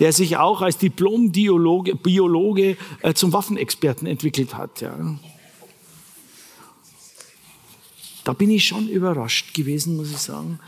[0.00, 4.80] der sich auch als Diplom-Biologe Biologe, äh, zum Waffenexperten entwickelt hat.
[4.80, 4.96] Ja.
[8.24, 10.58] Da bin ich schon überrascht gewesen, muss ich sagen.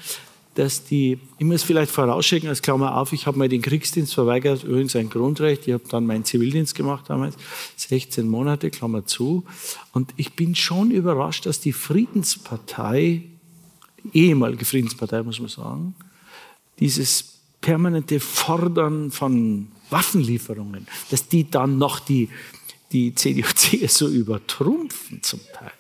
[0.55, 4.65] dass die, ich muss vielleicht vorausschicken als Klammer auf, ich habe mal den Kriegsdienst verweigert,
[4.65, 5.69] übrigens ein Grundrecht.
[5.69, 7.37] Ich habe dann meinen Zivildienst gemacht damals,
[7.77, 9.45] 16 Monate, Klammer zu.
[9.93, 13.25] Und ich bin schon überrascht, dass die Friedenspartei,
[14.15, 15.95] ehemalige Friedenspartei muss man sagen,
[16.81, 17.36] dieses
[17.67, 22.29] permanente Fordern von Waffenlieferungen, dass die dann noch die,
[22.93, 25.73] die CDU-CSU übertrumpfen zum Teil.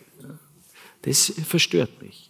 [1.03, 2.29] Das verstört mich.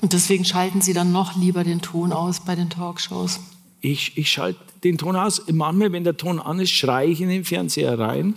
[0.00, 3.40] Und deswegen schalten Sie dann noch lieber den Ton aus bei den Talkshows?
[3.80, 5.42] Ich, ich schalte den Ton aus.
[5.50, 8.36] Manchmal, wenn der Ton an ist, schreie ich in den Fernseher rein.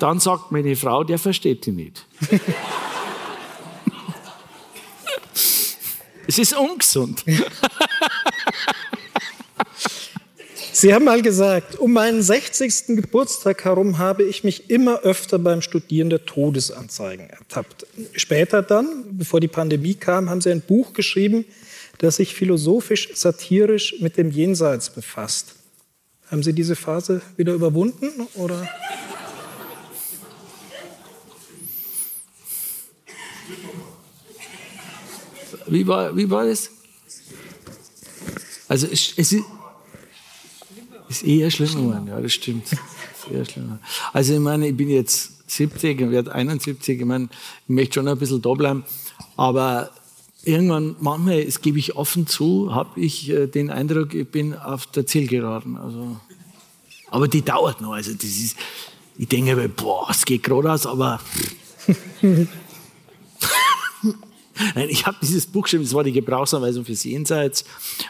[0.00, 2.04] Dann sagt meine Frau, der versteht die nicht.
[6.26, 7.24] es ist ungesund.
[10.76, 12.96] Sie haben mal gesagt, um meinen 60.
[12.96, 17.86] Geburtstag herum habe ich mich immer öfter beim Studieren der Todesanzeigen ertappt.
[18.14, 21.44] Später dann, bevor die Pandemie kam, haben Sie ein Buch geschrieben,
[21.98, 25.54] das sich philosophisch-satirisch mit dem Jenseits befasst.
[26.28, 28.68] Haben Sie diese Phase wieder überwunden oder?
[35.68, 36.68] Wie war, wie war das?
[38.66, 39.44] Also es, es ist,
[41.22, 42.66] ist eher schlimmer geworden, ja, das stimmt.
[43.30, 43.78] Eher schlimmer.
[44.12, 48.08] Also ich meine, ich bin jetzt 70 und werde 71, ich meine, ich möchte schon
[48.08, 48.84] ein bisschen da bleiben,
[49.36, 49.90] aber
[50.44, 54.86] irgendwann, manchmal, das gebe ich offen zu, habe ich äh, den Eindruck, ich bin auf
[54.86, 55.76] der Zielgeraden.
[55.76, 56.16] Also,
[57.10, 58.56] aber die dauert noch, also das ist,
[59.16, 61.20] ich denke, boah, es geht gerade aus, aber
[64.74, 67.64] Nein, ich habe dieses Buch geschrieben, das war die Gebrauchsanweisung fürs Jenseits.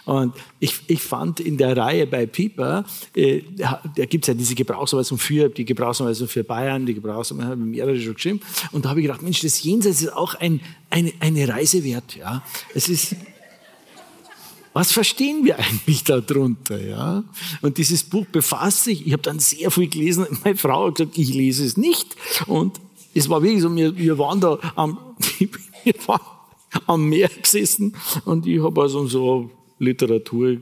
[0.04, 2.84] Und ich, ich fand in der Reihe bei Pieper,
[3.14, 7.62] äh, da gibt es ja diese Gebrauchsanweisung für, die Gebrauchsanweisung für Bayern, die Gebrauchsanweisung, habe
[7.62, 8.40] mehrere schon geschrieben.
[8.72, 12.16] Und da habe ich gedacht, Mensch, das Jenseits ist auch ein, eine, eine Reise wert.
[12.16, 12.42] Ja?
[12.74, 13.16] Es ist,
[14.74, 16.80] was verstehen wir eigentlich darunter?
[16.80, 17.24] Ja?
[17.62, 21.16] Und dieses Buch befasst sich, ich habe dann sehr viel gelesen, meine Frau hat gesagt,
[21.16, 22.16] ich lese es nicht.
[22.46, 22.80] Und
[23.14, 24.98] es war wirklich so, wir, wir waren da am,
[25.38, 26.33] wir waren
[26.86, 27.94] am Meer gesessen
[28.24, 30.58] und ich habe also so Literatur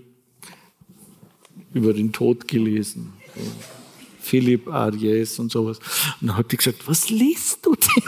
[1.75, 3.13] über den Tod gelesen.
[4.21, 5.79] Philipp Ariès und sowas.
[6.21, 8.05] Und dann hat die gesagt, was liest du denn?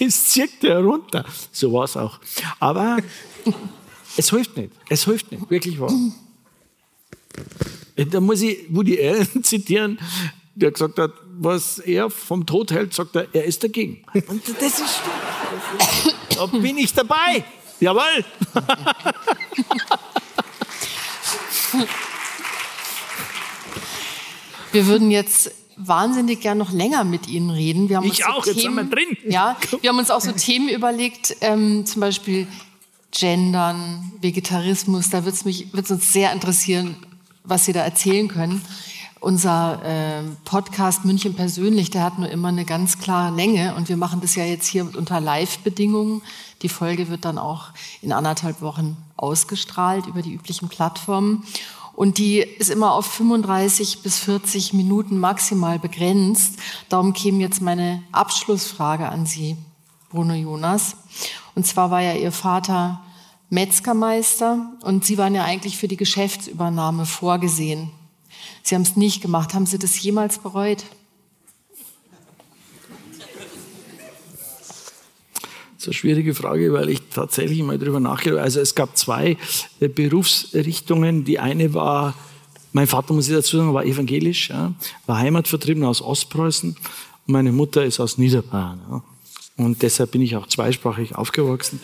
[0.00, 1.24] Das zieht dir runter.
[1.52, 2.18] So war es auch.
[2.58, 2.98] Aber
[4.16, 4.72] es hilft nicht.
[4.88, 5.92] Es hilft nicht, wirklich wahr.
[7.96, 9.98] Da muss ich Woody Allen zitieren,
[10.54, 14.04] der gesagt hat, was er vom Tod hält, sagt er, er ist dagegen.
[14.28, 15.00] Und das ist
[16.36, 17.44] Da bin ich dabei.
[17.80, 18.24] Jawohl.
[24.72, 27.88] Wir würden jetzt wahnsinnig gern noch länger mit Ihnen reden.
[27.88, 29.16] Wir haben ich uns auch, so jetzt Themen, sind wir drin.
[29.28, 32.46] Ja, wir haben uns auch so Themen überlegt, ähm, zum Beispiel
[33.10, 35.10] Gendern, Vegetarismus.
[35.10, 36.96] Da wird es uns sehr interessieren,
[37.44, 38.62] was Sie da erzählen können.
[39.20, 43.98] Unser äh, Podcast München persönlich, der hat nur immer eine ganz klare Länge und wir
[43.98, 46.22] machen das ja jetzt hier unter Live-Bedingungen.
[46.62, 47.66] Die Folge wird dann auch
[48.00, 51.44] in anderthalb Wochen ausgestrahlt über die üblichen Plattformen.
[51.92, 56.58] Und die ist immer auf 35 bis 40 Minuten maximal begrenzt.
[56.88, 59.58] Darum käme jetzt meine Abschlussfrage an Sie,
[60.08, 60.96] Bruno Jonas.
[61.54, 63.02] Und zwar war ja Ihr Vater
[63.50, 67.90] Metzgermeister und Sie waren ja eigentlich für die Geschäftsübernahme vorgesehen.
[68.70, 69.52] Sie haben es nicht gemacht.
[69.52, 70.84] Haben Sie das jemals bereut?
[75.74, 78.44] Das ist eine schwierige Frage, weil ich tatsächlich mal darüber nachgedacht habe.
[78.44, 79.36] Also es gab zwei
[79.80, 81.24] äh, Berufsrichtungen.
[81.24, 82.14] Die eine war,
[82.72, 84.72] mein Vater, muss ich dazu sagen, war evangelisch, ja,
[85.06, 88.80] war Heimatvertrieben aus Ostpreußen und meine Mutter ist aus Niederbayern.
[88.88, 89.02] Ja.
[89.56, 91.80] Und deshalb bin ich auch zweisprachig aufgewachsen.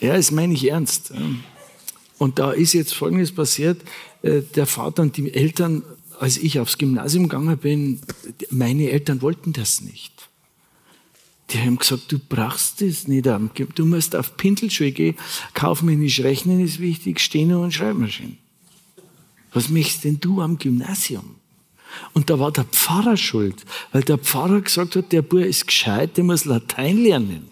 [0.00, 1.12] Ja, das meine ich ernst.
[2.18, 3.82] Und da ist jetzt Folgendes passiert.
[4.22, 5.82] Äh, der Vater und die Eltern,
[6.18, 8.00] als ich aufs Gymnasium gegangen bin,
[8.50, 10.12] meine Eltern wollten das nicht.
[11.50, 13.26] Die haben gesagt, du brauchst das nicht.
[13.74, 15.16] Du musst auf Pintelschule gehen,
[15.54, 18.38] kaufmännisch rechnen ist wichtig, Steno und Schreibmaschinen.
[19.52, 21.36] Was möchtest denn du am Gymnasium?
[22.12, 26.16] Und da war der Pfarrer schuld, weil der Pfarrer gesagt hat, der Bub ist gescheit,
[26.16, 27.48] der muss Latein lernen.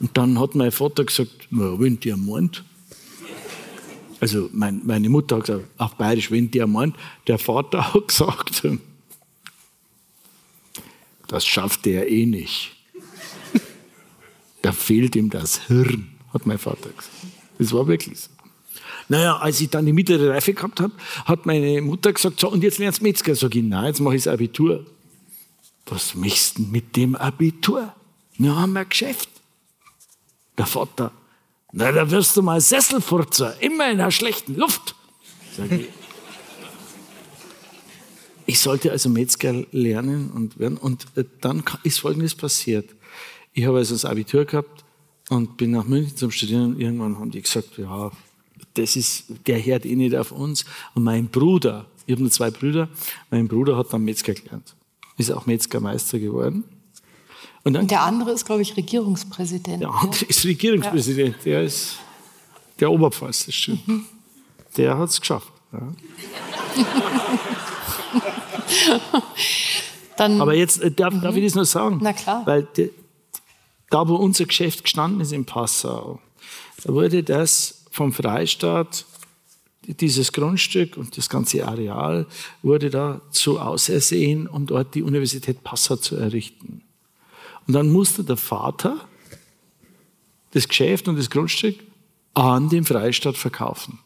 [0.00, 2.64] Und dann hat mein Vater gesagt, na, wenn der meint,
[4.22, 6.94] also mein, meine Mutter hat gesagt, auf Bayerisch, wenn der meint,
[7.26, 8.62] der Vater hat gesagt,
[11.26, 12.70] das schafft er eh nicht.
[14.62, 17.10] Da fehlt ihm das Hirn, hat mein Vater gesagt.
[17.58, 18.30] Das war wirklich so.
[19.08, 20.92] Naja, als ich dann die mittlere Reife gehabt habe,
[21.24, 23.34] hat meine Mutter gesagt, so, und jetzt lernst du Metzger.
[23.34, 24.86] Sag ich, nein, jetzt mache ich das Abitur.
[25.86, 27.92] Was möchtest du mit dem Abitur?
[28.38, 29.28] Wir haben ein Geschäft.
[30.56, 31.10] Der Vater,
[31.72, 34.94] na, da wirst du mal Sesselfurzer, immer in der schlechten Luft.
[35.70, 35.88] Ich.
[38.46, 40.76] Ich sollte also Metzger lernen und werden.
[40.76, 42.90] Und äh, dann ist Folgendes passiert.
[43.54, 44.84] Ich habe also das Abitur gehabt
[45.30, 46.78] und bin nach München zum Studieren.
[46.78, 48.10] Irgendwann haben die gesagt, ja,
[48.74, 50.64] das ist, der hört eh nicht auf uns.
[50.94, 52.88] Und mein Bruder, ich habe nur zwei Brüder,
[53.30, 54.74] mein Bruder hat dann Metzger gelernt.
[55.18, 56.64] Ist auch Metzgermeister geworden.
[57.64, 59.82] Und, dann, und der andere ist, glaube ich, Regierungspräsident.
[59.82, 61.36] Der andere ist Regierungspräsident.
[61.36, 61.42] Ja.
[61.44, 61.98] Der ist
[62.80, 63.86] der Oberpfalz, das stimmt.
[63.86, 64.04] Mhm.
[64.76, 65.52] Der hat es geschafft.
[65.72, 65.80] Ja.
[70.16, 71.98] Dann, Aber jetzt äh, darf, darf, ich das noch sagen?
[72.02, 72.42] Na klar.
[72.44, 72.90] Weil die,
[73.90, 76.20] da, wo unser Geschäft gestanden ist in Passau,
[76.84, 79.04] da wurde das vom Freistaat,
[79.86, 82.26] dieses Grundstück und das ganze Areal
[82.62, 86.82] wurde da zu ausersehen, um dort die Universität Passau zu errichten.
[87.72, 89.08] Und dann musste der Vater
[90.50, 91.78] das Geschäft und das Grundstück
[92.34, 93.98] an den Freistaat verkaufen.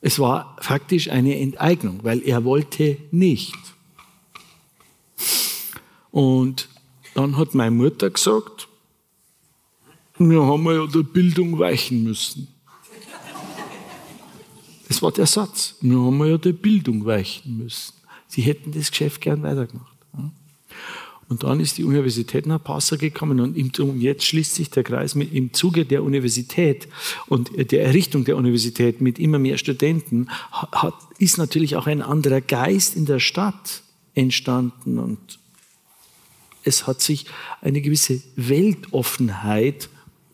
[0.00, 3.58] Es war faktisch eine Enteignung, weil er wollte nicht.
[6.12, 6.70] Und
[7.12, 8.68] dann hat meine Mutter gesagt,
[10.16, 12.48] wir haben ja der Bildung weichen müssen.
[14.88, 15.74] Das war der Satz.
[15.82, 17.92] Wir haben ja der Bildung weichen müssen.
[18.28, 19.93] Sie hätten das Geschäft gern weitergemacht.
[21.28, 23.56] Und dann ist die Universität nach Passau gekommen und
[24.00, 26.88] jetzt schließt sich der Kreis mit, im Zuge der Universität
[27.26, 32.40] und der Errichtung der Universität mit immer mehr Studenten hat, ist natürlich auch ein anderer
[32.40, 33.82] Geist in der Stadt
[34.14, 35.38] entstanden und
[36.62, 37.26] es hat sich
[37.60, 39.88] eine gewisse Weltoffenheit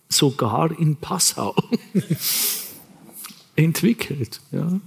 [0.08, 1.54] sogar in Passau
[3.56, 4.40] entwickelt.
[4.50, 4.80] Ja.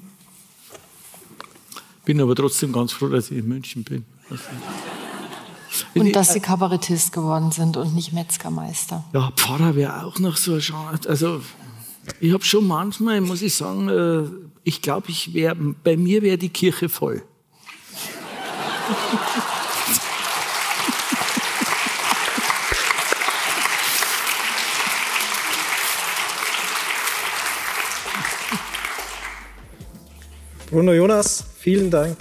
[2.06, 4.06] Bin aber trotzdem ganz froh, dass ich in München bin.
[5.96, 9.04] Und dass Sie Kabarettist geworden sind und nicht Metzgermeister.
[9.14, 11.10] Ja, Pfarrer wäre auch noch so ein Chance.
[11.10, 11.42] Also,
[12.20, 14.28] ich habe schon manchmal, muss ich sagen, äh,
[14.64, 17.24] ich glaube, ich wär, bei mir wäre die Kirche voll.
[30.70, 32.18] Bruno Jonas, vielen Dank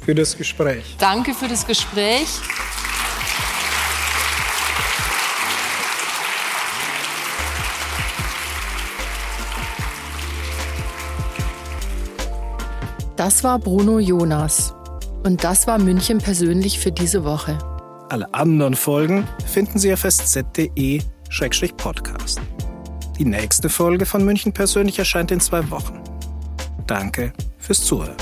[0.00, 0.96] für das Gespräch.
[0.98, 2.40] Danke für das Gespräch.
[13.24, 14.74] Das war Bruno Jonas.
[15.22, 17.56] Und das war München persönlich für diese Woche.
[18.08, 22.40] Alle anderen Folgen finden Sie auf sz.de-podcast.
[23.20, 26.00] Die nächste Folge von München persönlich erscheint in zwei Wochen.
[26.88, 28.16] Danke fürs Zuhören.